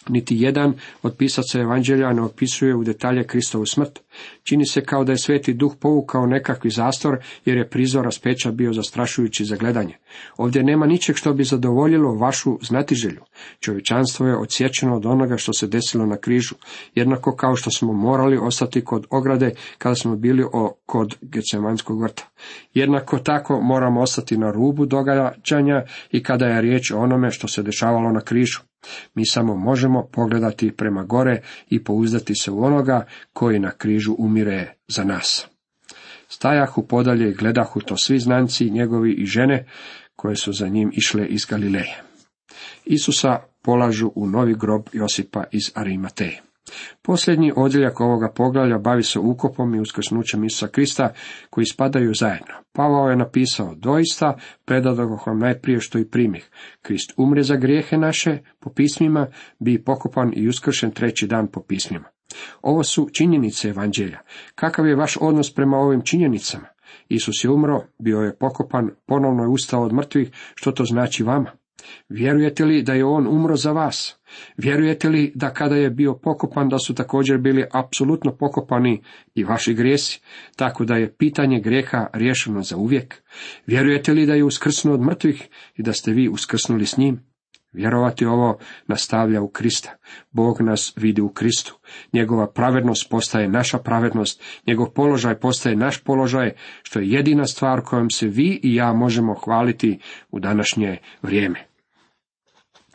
Niti 0.09 0.37
jedan 0.39 0.75
od 1.03 1.17
pisaca 1.17 1.61
evanđelja 1.61 2.13
ne 2.13 2.23
opisuje 2.23 2.75
u 2.75 2.85
detalje 2.85 3.27
Kristovu 3.27 3.67
smrt. 3.67 4.01
Čini 4.43 4.67
se 4.67 4.85
kao 4.85 5.05
da 5.05 5.13
je 5.13 5.19
sveti 5.19 5.55
duh 5.55 5.73
povukao 5.81 6.27
nekakvi 6.27 6.71
zastor, 6.71 7.19
jer 7.45 7.57
je 7.57 7.69
prizor 7.69 8.05
raspeća 8.05 8.51
bio 8.51 8.73
zastrašujući 8.73 9.45
za 9.45 9.57
gledanje. 9.57 9.97
Ovdje 10.37 10.63
nema 10.63 10.87
ničeg 10.87 11.17
što 11.17 11.33
bi 11.33 11.45
zadovoljilo 11.45 12.15
vašu 12.15 12.59
znatiželju. 12.63 13.21
Čovječanstvo 13.61 14.27
je 14.27 14.37
odsječeno 14.37 14.97
od 14.97 15.07
onoga 15.07 15.37
što 15.37 15.53
se 15.53 15.67
desilo 15.67 16.07
na 16.07 16.17
križu, 16.17 16.55
jednako 16.95 17.37
kao 17.37 17.57
što 17.57 17.71
smo 17.71 17.93
morali 17.93 18.39
ostati 18.43 18.85
kod 18.85 19.07
ograde 19.11 19.51
kada 19.79 19.95
smo 19.95 20.17
bili 20.17 20.45
o, 20.53 20.77
kod 20.87 21.17
Gecemanskog 21.21 22.03
vrta. 22.03 22.29
Jednako 22.75 23.19
tako 23.19 23.61
moramo 23.61 24.01
ostati 24.01 24.37
na 24.37 24.51
rubu 24.51 24.87
događanja 24.87 25.85
i 26.11 26.23
kada 26.23 26.47
je 26.47 26.61
riječ 26.61 26.91
o 26.91 26.99
onome 26.99 27.31
što 27.31 27.49
se 27.49 27.63
dešavalo 27.63 28.13
na 28.13 28.21
križu. 28.21 28.61
Mi 29.15 29.27
samo 29.27 29.57
možemo 29.57 30.09
pogledati 30.13 30.73
prema 30.73 31.05
gore 31.05 31.43
i 31.71 31.85
pouzdati 31.85 32.35
se 32.35 32.51
u 32.51 32.65
onoga 32.65 33.07
koji 33.33 33.59
na 33.59 33.71
križu 33.71 34.02
umire 34.11 34.75
za 34.89 35.05
nas. 35.05 35.47
Stajahu 36.29 36.87
podalje 36.87 37.31
i 37.31 37.35
gledahu 37.35 37.81
to 37.81 37.97
svi 37.97 38.19
znanci 38.19 38.71
njegovi 38.71 39.13
i 39.13 39.27
žene 39.27 39.67
koje 40.17 40.37
su 40.37 40.53
za 40.53 40.69
njim 40.69 40.91
išle 40.95 41.27
iz 41.27 41.47
Galileje. 41.47 42.03
Isusa 42.85 43.39
polažu 43.63 44.13
u 44.15 44.27
novi 44.27 44.55
grob 44.55 44.83
Josipa 44.93 45.45
iz 45.53 45.71
Arimateje. 45.75 46.43
Posljednji 47.03 47.53
odjeljak 47.57 48.01
ovoga 48.01 48.33
poglavlja 48.37 48.79
bavi 48.79 49.03
se 49.03 49.19
ukopom 49.19 49.75
i 49.75 49.81
uskrsnućem 49.81 50.45
Isusa 50.45 50.69
Krista, 50.69 51.13
koji 51.51 51.65
spadaju 51.67 52.15
zajedno. 52.15 52.55
Pavao 52.73 53.11
je 53.11 53.17
napisao, 53.17 53.75
doista 53.75 54.37
predadoh 54.65 55.27
vam 55.27 55.39
najprije 55.39 55.81
što 55.81 55.99
i 55.99 56.09
primih. 56.09 56.51
Krist 56.83 57.13
umre 57.17 57.43
za 57.43 57.57
grijehe 57.57 57.97
naše 57.97 58.39
po 58.61 58.71
pismima, 58.71 59.27
bi 59.59 59.85
pokopan 59.85 60.33
i 60.37 60.49
uskršen 60.49 60.91
treći 60.91 61.27
dan 61.27 61.47
po 61.47 61.63
pismima. 61.63 62.09
Ovo 62.63 62.83
su 62.83 63.09
činjenice 63.13 63.69
evanđelja. 63.69 64.19
Kakav 64.55 64.87
je 64.87 64.97
vaš 64.97 65.17
odnos 65.21 65.55
prema 65.55 65.77
ovim 65.77 66.03
činjenicama? 66.03 66.67
Isus 67.09 67.45
je 67.45 67.51
umro, 67.51 67.85
bio 67.99 68.19
je 68.19 68.37
pokopan, 68.37 68.91
ponovno 69.07 69.43
je 69.43 69.49
ustao 69.49 69.83
od 69.83 69.93
mrtvih, 69.93 70.31
što 70.55 70.73
to 70.73 70.85
znači 70.85 71.23
vama? 71.23 71.51
Vjerujete 72.09 72.65
li 72.65 72.83
da 72.83 72.95
je 72.95 73.05
on 73.05 73.27
umro 73.27 73.57
za 73.57 73.73
vas? 73.73 74.17
Vjerujete 74.57 75.09
li 75.09 75.33
da 75.35 75.53
kada 75.53 75.77
je 75.77 75.91
bio 75.91 76.15
pokopan 76.15 76.69
da 76.69 76.79
su 76.79 76.95
također 76.95 77.39
bili 77.39 77.65
apsolutno 77.73 78.37
pokopani 78.37 79.03
i 79.35 79.45
vaši 79.45 79.75
grijesi, 79.75 80.21
tako 80.57 80.85
da 80.85 80.97
je 80.97 81.15
pitanje 81.17 81.61
grijeha 81.61 82.07
riješeno 82.13 82.63
za 82.63 82.77
uvijek? 82.77 83.23
Vjerujete 83.67 84.13
li 84.13 84.27
da 84.27 84.35
je 84.35 84.45
uskrsnuo 84.45 84.95
od 84.95 85.01
mrtvih 85.01 85.49
i 85.77 85.83
da 85.83 85.93
ste 85.93 86.13
vi 86.13 86.29
uskrsnuli 86.29 86.87
s 86.87 86.97
njim? 86.97 87.32
Vjerovati 87.73 88.25
ovo 88.25 88.59
nastavlja 88.87 89.43
u 89.43 89.49
Krista. 89.49 89.91
Bog 90.31 90.61
nas 90.61 90.93
vidi 90.97 91.21
u 91.21 91.29
Kristu. 91.29 91.79
Njegova 92.13 92.47
pravednost 92.47 93.11
postaje 93.11 93.49
naša 93.49 93.79
pravednost, 93.79 94.43
njegov 94.67 94.91
položaj 94.91 95.41
postaje 95.41 95.77
naš 95.77 95.99
položaj, 95.99 96.53
što 96.83 97.01
je 97.01 97.11
jedina 97.11 97.47
stvar 97.47 97.83
kojom 97.83 98.11
se 98.11 98.27
vi 98.27 98.61
i 98.63 98.75
ja 98.75 98.93
možemo 98.93 99.35
hvaliti 99.35 99.99
u 100.31 100.41
današnje 100.41 100.99
vrijeme. 101.23 101.67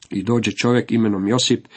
I 0.10 0.24
dođe 0.24 0.52
čovjek 0.52 0.92
imenom 0.92 1.28
Josip, 1.28 1.68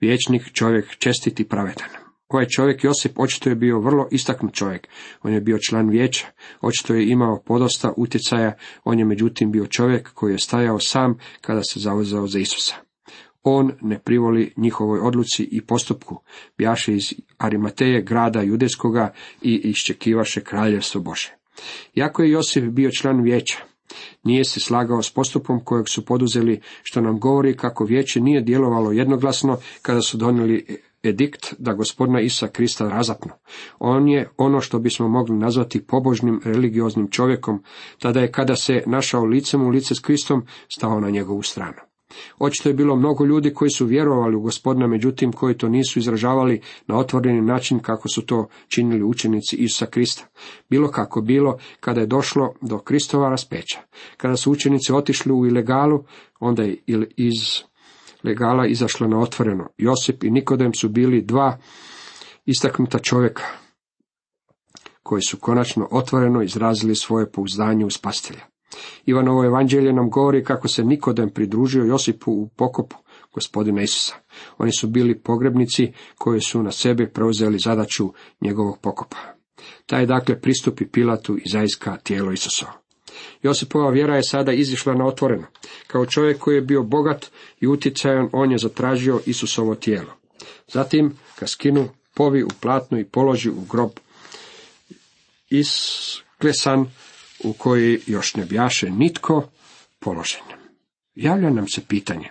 vječnik 0.00 0.52
čovjek 0.52 0.96
čestit 0.96 1.40
i 1.40 1.48
pravedan. 1.48 2.01
Ovaj 2.32 2.46
čovjek 2.46 2.84
Josip 2.84 3.18
očito 3.18 3.48
je 3.48 3.54
bio 3.54 3.80
vrlo 3.80 4.08
istaknut 4.10 4.54
čovjek. 4.54 4.88
On 5.22 5.32
je 5.32 5.40
bio 5.40 5.58
član 5.68 5.88
vijeća, 5.88 6.26
očito 6.60 6.94
je 6.94 7.08
imao 7.08 7.42
podosta 7.46 7.92
utjecaja, 7.96 8.52
on 8.84 8.98
je 8.98 9.04
međutim 9.04 9.52
bio 9.52 9.66
čovjek 9.66 10.12
koji 10.14 10.32
je 10.32 10.38
stajao 10.38 10.78
sam 10.78 11.18
kada 11.40 11.62
se 11.62 11.80
zauzeo 11.80 12.26
za 12.26 12.38
Isusa. 12.38 12.74
On 13.42 13.72
ne 13.80 13.98
privoli 13.98 14.52
njihovoj 14.56 15.00
odluci 15.00 15.48
i 15.52 15.60
postupku, 15.60 16.22
bjaše 16.58 16.94
iz 16.94 17.14
Arimateje 17.38 18.02
grada 18.02 18.42
judeskoga 18.42 19.12
i 19.42 19.54
iščekivaše 19.54 20.40
kraljevstvo 20.40 21.00
Bože. 21.00 21.36
Jako 21.94 22.22
je 22.22 22.30
Josip 22.30 22.64
bio 22.64 22.90
član 22.90 23.22
vijeća, 23.22 23.58
Nije 24.24 24.44
se 24.44 24.60
slagao 24.60 25.02
s 25.02 25.10
postupom 25.10 25.64
kojeg 25.64 25.88
su 25.88 26.04
poduzeli, 26.04 26.60
što 26.82 27.00
nam 27.00 27.20
govori 27.20 27.56
kako 27.56 27.84
vijeće 27.84 28.20
nije 28.20 28.40
djelovalo 28.40 28.92
jednoglasno 28.92 29.58
kada 29.82 30.00
su 30.00 30.16
donijeli 30.16 30.82
edikt 31.02 31.54
da 31.58 31.72
gospodina 31.72 32.20
Isa 32.20 32.48
Krista 32.48 32.88
razapnu. 32.88 33.32
On 33.78 34.08
je 34.08 34.28
ono 34.36 34.60
što 34.60 34.78
bismo 34.78 35.08
mogli 35.08 35.36
nazvati 35.36 35.86
pobožnim 35.86 36.40
religioznim 36.44 37.10
čovjekom, 37.10 37.62
tada 37.98 38.20
je 38.20 38.32
kada 38.32 38.56
se 38.56 38.82
našao 38.86 39.24
licem 39.24 39.62
u 39.62 39.68
lice 39.68 39.94
s 39.94 40.00
Kristom 40.00 40.46
stao 40.68 41.00
na 41.00 41.10
njegovu 41.10 41.42
stranu. 41.42 41.78
Očito 42.38 42.68
je 42.68 42.74
bilo 42.74 42.96
mnogo 42.96 43.24
ljudi 43.24 43.54
koji 43.54 43.70
su 43.70 43.86
vjerovali 43.86 44.36
u 44.36 44.40
gospodina, 44.40 44.86
međutim 44.86 45.32
koji 45.32 45.58
to 45.58 45.68
nisu 45.68 45.98
izražavali 45.98 46.60
na 46.86 46.98
otvoreni 46.98 47.40
način 47.40 47.78
kako 47.78 48.08
su 48.08 48.26
to 48.26 48.48
činili 48.68 49.02
učenici 49.02 49.56
Isusa 49.56 49.86
Krista. 49.86 50.26
Bilo 50.70 50.88
kako 50.88 51.20
bilo, 51.20 51.58
kada 51.80 52.00
je 52.00 52.06
došlo 52.06 52.54
do 52.60 52.78
Kristova 52.78 53.28
raspeća. 53.28 53.78
Kada 54.16 54.36
su 54.36 54.52
učenici 54.52 54.92
otišli 54.92 55.32
u 55.32 55.46
ilegalu, 55.46 56.04
onda 56.40 56.62
je 56.62 56.76
iz 57.16 57.62
legala 58.24 58.66
izašla 58.66 59.08
na 59.08 59.18
otvoreno. 59.18 59.68
Josip 59.78 60.24
i 60.24 60.30
Nikodem 60.30 60.74
su 60.74 60.88
bili 60.88 61.22
dva 61.22 61.58
istaknuta 62.44 62.98
čovjeka 62.98 63.42
koji 65.02 65.22
su 65.22 65.36
konačno 65.36 65.88
otvoreno 65.90 66.42
izrazili 66.42 66.94
svoje 66.94 67.32
pouzdanje 67.32 67.84
u 67.84 67.90
spastelja. 67.90 68.40
Ivanovo 69.06 69.44
evanđelje 69.44 69.92
nam 69.92 70.10
govori 70.10 70.44
kako 70.44 70.68
se 70.68 70.84
Nikodem 70.84 71.30
pridružio 71.30 71.84
Josipu 71.84 72.32
u 72.32 72.48
pokopu 72.56 72.96
gospodina 73.32 73.82
Isusa. 73.82 74.14
Oni 74.58 74.72
su 74.72 74.88
bili 74.88 75.18
pogrebnici 75.18 75.92
koji 76.18 76.40
su 76.40 76.62
na 76.62 76.70
sebe 76.70 77.10
preuzeli 77.10 77.58
zadaću 77.58 78.12
njegovog 78.40 78.78
pokopa. 78.82 79.16
Taj 79.86 80.06
dakle 80.06 80.40
pristupi 80.40 80.86
Pilatu 80.86 81.36
i 81.36 81.48
zaiska 81.50 81.96
tijelo 81.96 82.32
Isusova. 82.32 82.81
Josipova 83.42 83.90
vjera 83.90 84.16
je 84.16 84.22
sada 84.22 84.52
izišla 84.52 84.94
na 84.94 85.06
otvoreno. 85.06 85.46
Kao 85.86 86.06
čovjek 86.06 86.38
koji 86.38 86.54
je 86.54 86.60
bio 86.60 86.82
bogat 86.82 87.26
i 87.60 87.66
utjecajan, 87.66 88.28
on 88.32 88.52
je 88.52 88.58
zatražio 88.58 89.20
Isusovo 89.26 89.74
tijelo. 89.74 90.12
Zatim 90.68 91.18
ga 91.40 91.46
skinu, 91.46 91.88
povi 92.14 92.42
u 92.42 92.48
platnu 92.60 92.98
i 92.98 93.04
položi 93.04 93.50
u 93.50 93.60
grob 93.70 93.90
isklesan 95.50 96.86
u 97.44 97.52
koji 97.52 98.00
još 98.06 98.34
ne 98.34 98.44
bjaše 98.44 98.90
nitko 98.90 99.48
položen. 99.98 100.42
Javlja 101.14 101.50
nam 101.50 101.68
se 101.68 101.80
pitanje, 101.88 102.28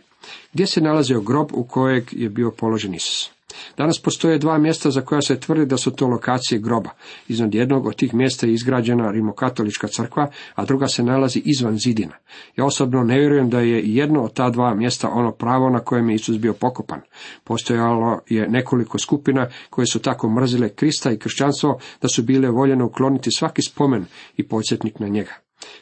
gdje 0.53 0.67
se 0.67 0.81
nalazio 0.81 1.21
grob 1.21 1.49
u 1.53 1.63
kojeg 1.63 2.03
je 2.11 2.29
bio 2.29 2.51
položen 2.51 2.93
Isus? 2.93 3.31
Danas 3.77 3.99
postoje 3.99 4.37
dva 4.37 4.57
mjesta 4.57 4.91
za 4.91 5.01
koja 5.01 5.21
se 5.21 5.39
tvrdi 5.39 5.65
da 5.65 5.77
su 5.77 5.91
to 5.91 6.07
lokacije 6.07 6.59
groba. 6.59 6.89
Iznad 7.27 7.55
jednog 7.55 7.85
od 7.85 7.95
tih 7.95 8.13
mjesta 8.13 8.47
je 8.47 8.53
izgrađena 8.53 9.11
rimokatolička 9.11 9.87
crkva, 9.87 10.31
a 10.55 10.65
druga 10.65 10.87
se 10.87 11.03
nalazi 11.03 11.41
izvan 11.45 11.77
zidina. 11.77 12.13
Ja 12.55 12.65
osobno 12.65 13.03
ne 13.03 13.19
vjerujem 13.19 13.49
da 13.49 13.59
je 13.59 13.81
jedno 13.85 14.23
od 14.23 14.33
ta 14.33 14.49
dva 14.49 14.73
mjesta 14.73 15.09
ono 15.09 15.31
pravo 15.31 15.69
na 15.69 15.79
kojem 15.79 16.09
je 16.09 16.15
Isus 16.15 16.37
bio 16.37 16.53
pokopan. 16.53 17.01
Postojalo 17.43 18.19
je 18.29 18.49
nekoliko 18.49 18.99
skupina 18.99 19.47
koje 19.69 19.85
su 19.85 19.99
tako 19.99 20.29
mrzile 20.29 20.69
Krista 20.69 21.11
i 21.11 21.17
kršćanstvo 21.17 21.79
da 22.01 22.07
su 22.07 22.23
bile 22.23 22.49
voljene 22.49 22.83
ukloniti 22.83 23.31
svaki 23.31 23.61
spomen 23.61 24.05
i 24.37 24.47
podsjetnik 24.47 24.99
na 24.99 25.07
njega. 25.07 25.31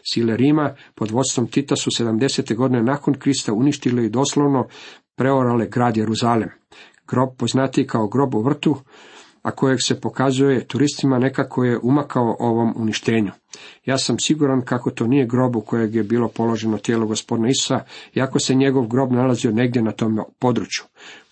Sile 0.04 0.38
Rima 0.38 0.76
pod 0.96 1.12
vodstvom 1.12 1.48
Tita 1.48 1.76
su 1.76 1.90
70. 1.90 2.56
godine 2.56 2.84
nakon 2.84 3.14
Krista 3.14 3.54
uništile 3.54 4.06
i 4.06 4.10
doslovno 4.10 4.68
preorale 5.16 5.68
grad 5.68 5.98
Jeruzalem 5.98 6.50
grob 7.10 7.30
poznatiji 7.38 7.88
kao 7.88 8.08
grob 8.08 8.36
u 8.36 8.42
vrtu, 8.42 8.76
a 9.42 9.52
kojeg 9.52 9.80
se 9.82 10.02
pokazuje 10.02 10.68
turistima 10.68 11.20
nekako 11.20 11.64
je 11.64 11.80
umakao 11.84 12.36
ovom 12.40 12.74
uništenju. 12.78 13.32
Ja 13.86 13.98
sam 13.98 14.20
siguran 14.20 14.62
kako 14.62 14.92
to 14.92 15.08
nije 15.08 15.26
grob 15.26 15.56
u 15.56 15.62
kojeg 15.62 15.96
je 15.96 16.04
bilo 16.04 16.28
položeno 16.28 16.78
tijelo 16.78 17.06
gospodina 17.06 17.50
Isa, 17.50 17.80
iako 18.16 18.40
se 18.40 18.56
njegov 18.56 18.88
grob 18.88 19.12
nalazio 19.12 19.52
negdje 19.52 19.82
na 19.82 19.92
tom 19.92 20.20
području. 20.40 20.84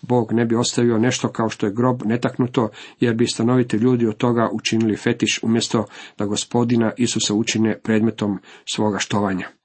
Bog 0.02 0.34
ne 0.34 0.46
bi 0.46 0.56
ostavio 0.56 0.98
nešto 0.98 1.30
kao 1.30 1.50
što 1.50 1.66
je 1.66 1.74
grob 1.74 2.02
netaknuto, 2.06 2.70
jer 3.00 3.16
bi 3.16 3.28
stanoviti 3.28 3.78
ljudi 3.78 4.08
od 4.08 4.18
toga 4.18 4.50
učinili 4.54 4.98
fetiš 4.98 5.40
umjesto 5.44 5.86
da 6.18 6.26
gospodina 6.26 6.92
Isusa 6.98 7.34
učine 7.34 7.80
predmetom 7.84 8.40
svoga 8.66 9.00
štovanja. 9.00 9.57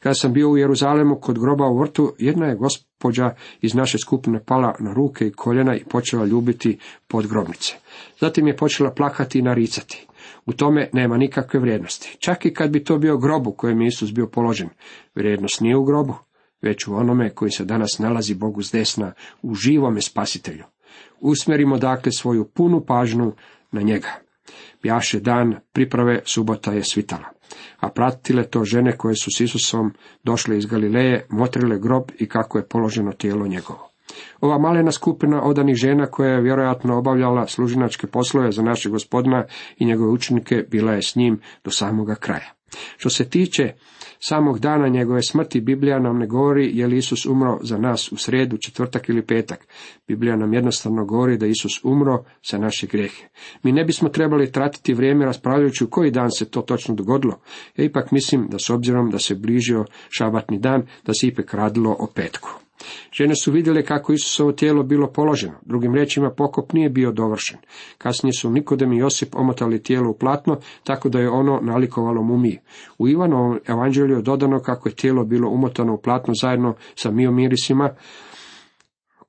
Kada 0.00 0.14
sam 0.14 0.32
bio 0.32 0.50
u 0.50 0.56
Jeruzalemu 0.56 1.20
kod 1.20 1.38
groba 1.38 1.66
u 1.66 1.78
vrtu, 1.78 2.14
jedna 2.18 2.46
je 2.46 2.56
gospođa 2.56 3.34
iz 3.60 3.74
naše 3.74 3.98
skupine 3.98 4.44
pala 4.44 4.74
na 4.80 4.92
ruke 4.92 5.26
i 5.26 5.32
koljena 5.32 5.76
i 5.76 5.84
počela 5.84 6.24
ljubiti 6.24 6.78
pod 7.08 7.26
grobnice. 7.26 7.74
Zatim 8.20 8.46
je 8.46 8.56
počela 8.56 8.90
plakati 8.90 9.38
i 9.38 9.42
naricati. 9.42 10.06
U 10.46 10.52
tome 10.52 10.88
nema 10.92 11.16
nikakve 11.16 11.60
vrijednosti. 11.60 12.16
Čak 12.18 12.46
i 12.46 12.54
kad 12.54 12.70
bi 12.70 12.84
to 12.84 12.98
bio 12.98 13.18
grob 13.18 13.46
u 13.46 13.52
kojem 13.52 13.80
je 13.80 13.88
Isus 13.88 14.12
bio 14.12 14.26
položen, 14.26 14.68
vrijednost 15.14 15.60
nije 15.60 15.76
u 15.76 15.84
grobu, 15.84 16.14
već 16.62 16.86
u 16.86 16.94
onome 16.94 17.30
koji 17.30 17.50
se 17.50 17.64
danas 17.64 17.98
nalazi 17.98 18.34
Bogu 18.34 18.62
s 18.62 18.72
desna, 18.72 19.12
u 19.42 19.54
živome 19.54 20.00
spasitelju. 20.00 20.64
Usmjerimo 21.20 21.78
dakle 21.78 22.12
svoju 22.12 22.44
punu 22.44 22.80
pažnju 22.80 23.32
na 23.72 23.82
njega. 23.82 24.25
Bjaše 24.82 25.20
dan 25.20 25.54
priprave, 25.72 26.20
subota 26.24 26.72
je 26.72 26.84
svitala 26.84 27.36
a 27.80 27.90
pratile 27.90 28.44
to 28.44 28.64
žene 28.64 28.96
koje 28.96 29.14
su 29.14 29.30
s 29.30 29.40
Isusom 29.40 29.92
došle 30.22 30.58
iz 30.58 30.66
Galileje, 30.66 31.26
motrile 31.30 31.78
grob 31.78 32.10
i 32.18 32.28
kako 32.28 32.58
je 32.58 32.68
položeno 32.68 33.12
tijelo 33.12 33.46
njegovo. 33.46 33.90
Ova 34.40 34.58
malena 34.58 34.92
skupina 34.92 35.42
odanih 35.42 35.76
žena 35.76 36.06
koja 36.06 36.30
je 36.30 36.40
vjerojatno 36.40 36.98
obavljala 36.98 37.46
služinačke 37.46 38.06
poslove 38.06 38.52
za 38.52 38.62
našeg 38.62 38.92
gospodina 38.92 39.44
i 39.78 39.84
njegove 39.84 40.10
učenike 40.10 40.64
bila 40.70 40.92
je 40.92 41.02
s 41.02 41.16
njim 41.16 41.40
do 41.64 41.70
samoga 41.70 42.14
kraja. 42.14 42.55
Što 42.96 43.10
se 43.10 43.28
tiče 43.28 43.72
samog 44.18 44.58
dana 44.58 44.88
njegove 44.88 45.22
smrti, 45.22 45.60
Biblija 45.60 45.98
nam 45.98 46.18
ne 46.18 46.26
govori 46.26 46.70
je 46.78 46.86
li 46.86 46.96
Isus 46.96 47.26
umro 47.26 47.58
za 47.62 47.78
nas 47.78 48.12
u 48.12 48.16
sredu, 48.16 48.56
četvrtak 48.56 49.08
ili 49.08 49.26
petak. 49.26 49.66
Biblija 50.08 50.36
nam 50.36 50.54
jednostavno 50.54 51.04
govori 51.04 51.38
da 51.38 51.46
Isus 51.46 51.84
umro 51.84 52.24
za 52.50 52.58
naše 52.58 52.86
grijehe. 52.86 53.28
Mi 53.62 53.72
ne 53.72 53.84
bismo 53.84 54.08
trebali 54.08 54.52
tratiti 54.52 54.94
vrijeme 54.94 55.24
raspravljajući 55.24 55.84
u 55.84 55.90
koji 55.90 56.10
dan 56.10 56.30
se 56.30 56.50
to 56.50 56.62
točno 56.62 56.94
dogodilo. 56.94 57.40
Ja 57.76 57.84
ipak 57.84 58.10
mislim 58.10 58.46
da 58.50 58.58
s 58.58 58.70
obzirom 58.70 59.10
da 59.10 59.18
se 59.18 59.34
bližio 59.34 59.84
šabatni 60.10 60.58
dan, 60.58 60.86
da 61.04 61.12
se 61.20 61.26
ipak 61.26 61.54
radilo 61.54 61.96
o 61.98 62.06
petku. 62.14 62.65
Žene 63.12 63.34
su 63.34 63.52
vidjele 63.52 63.84
kako 63.84 64.12
Isusovo 64.12 64.52
tijelo 64.52 64.82
bilo 64.82 65.12
položeno, 65.12 65.54
drugim 65.62 65.94
riječima 65.94 66.30
pokop 66.30 66.72
nije 66.72 66.90
bio 66.90 67.12
dovršen. 67.12 67.58
Kasnije 67.98 68.32
su 68.32 68.50
Nikodem 68.50 68.92
i 68.92 68.98
Josip 68.98 69.34
omotali 69.34 69.82
tijelo 69.82 70.10
u 70.10 70.18
platno, 70.18 70.58
tako 70.84 71.08
da 71.08 71.18
je 71.18 71.30
ono 71.30 71.60
nalikovalo 71.62 72.22
mumiji. 72.22 72.58
U 72.98 73.08
Ivanovom 73.08 73.60
evanđelju 73.66 74.16
je 74.16 74.22
dodano 74.22 74.60
kako 74.60 74.88
je 74.88 74.94
tijelo 74.94 75.24
bilo 75.24 75.50
umotano 75.50 75.94
u 75.94 76.00
platno 76.02 76.34
zajedno 76.34 76.74
sa 76.94 77.10
miomirisima, 77.10 77.94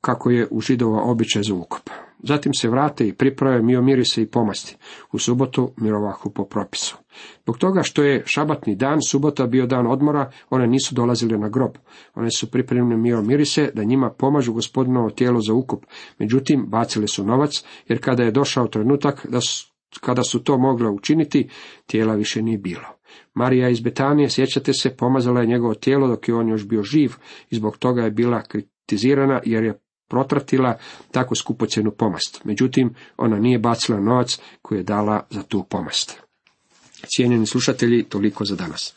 kako 0.01 0.29
je 0.29 0.47
u 0.51 0.61
židova 0.61 1.01
običaj 1.03 1.43
za 1.43 1.53
ukop. 1.53 1.89
Zatim 2.23 2.53
se 2.53 2.69
vrate 2.69 3.07
i 3.07 3.13
priprave 3.13 3.61
miomirise 3.61 4.21
i 4.21 4.27
pomasti. 4.27 4.75
U 5.11 5.19
subotu 5.19 5.71
mirovahu 5.77 6.29
po 6.29 6.45
propisu. 6.45 6.97
Zbog 7.43 7.57
toga 7.57 7.83
što 7.83 8.03
je 8.03 8.23
šabatni 8.25 8.75
dan, 8.75 9.01
subota 9.09 9.47
bio 9.47 9.65
dan 9.65 9.87
odmora, 9.87 10.31
one 10.49 10.67
nisu 10.67 10.95
dolazile 10.95 11.37
na 11.37 11.49
grob. 11.49 11.71
One 12.15 12.31
su 12.31 12.51
pripremljene 12.51 12.97
miomirise 12.97 13.71
da 13.73 13.83
njima 13.83 14.09
pomažu 14.09 14.53
gospodinovo 14.53 15.09
tijelo 15.09 15.41
za 15.41 15.53
ukop. 15.53 15.85
Međutim, 16.19 16.65
bacile 16.67 17.07
su 17.07 17.25
novac, 17.25 17.63
jer 17.87 18.01
kada 18.01 18.23
je 18.23 18.31
došao 18.31 18.67
trenutak 18.67 19.25
da 19.29 19.41
su, 19.41 19.73
kada 20.01 20.23
su 20.23 20.43
to 20.43 20.57
mogle 20.57 20.89
učiniti, 20.89 21.49
tijela 21.85 22.15
više 22.15 22.41
nije 22.41 22.57
bilo. 22.57 22.87
Marija 23.33 23.69
iz 23.69 23.79
Betanije, 23.81 24.29
sjećate 24.29 24.73
se, 24.73 24.95
pomazala 24.95 25.41
je 25.41 25.47
njegovo 25.47 25.73
tijelo 25.73 26.07
dok 26.07 26.27
je 26.27 26.35
on 26.35 26.49
još 26.49 26.67
bio 26.67 26.83
živ 26.83 27.11
i 27.49 27.55
zbog 27.55 27.77
toga 27.77 28.01
je 28.01 28.11
bila 28.11 28.41
kritizirana 28.41 29.41
jer 29.45 29.63
je 29.63 29.79
protratila 30.07 30.77
tako 31.11 31.35
skupocjenu 31.35 31.91
pomast. 31.91 32.41
Međutim, 32.43 32.93
ona 33.17 33.39
nije 33.39 33.59
bacila 33.59 33.99
novac 33.99 34.39
koji 34.61 34.79
je 34.79 34.83
dala 34.83 35.25
za 35.29 35.43
tu 35.43 35.65
pomast. 35.69 36.21
Cijenjeni 37.15 37.45
slušatelji, 37.45 38.03
toliko 38.03 38.45
za 38.45 38.55
danas. 38.55 38.95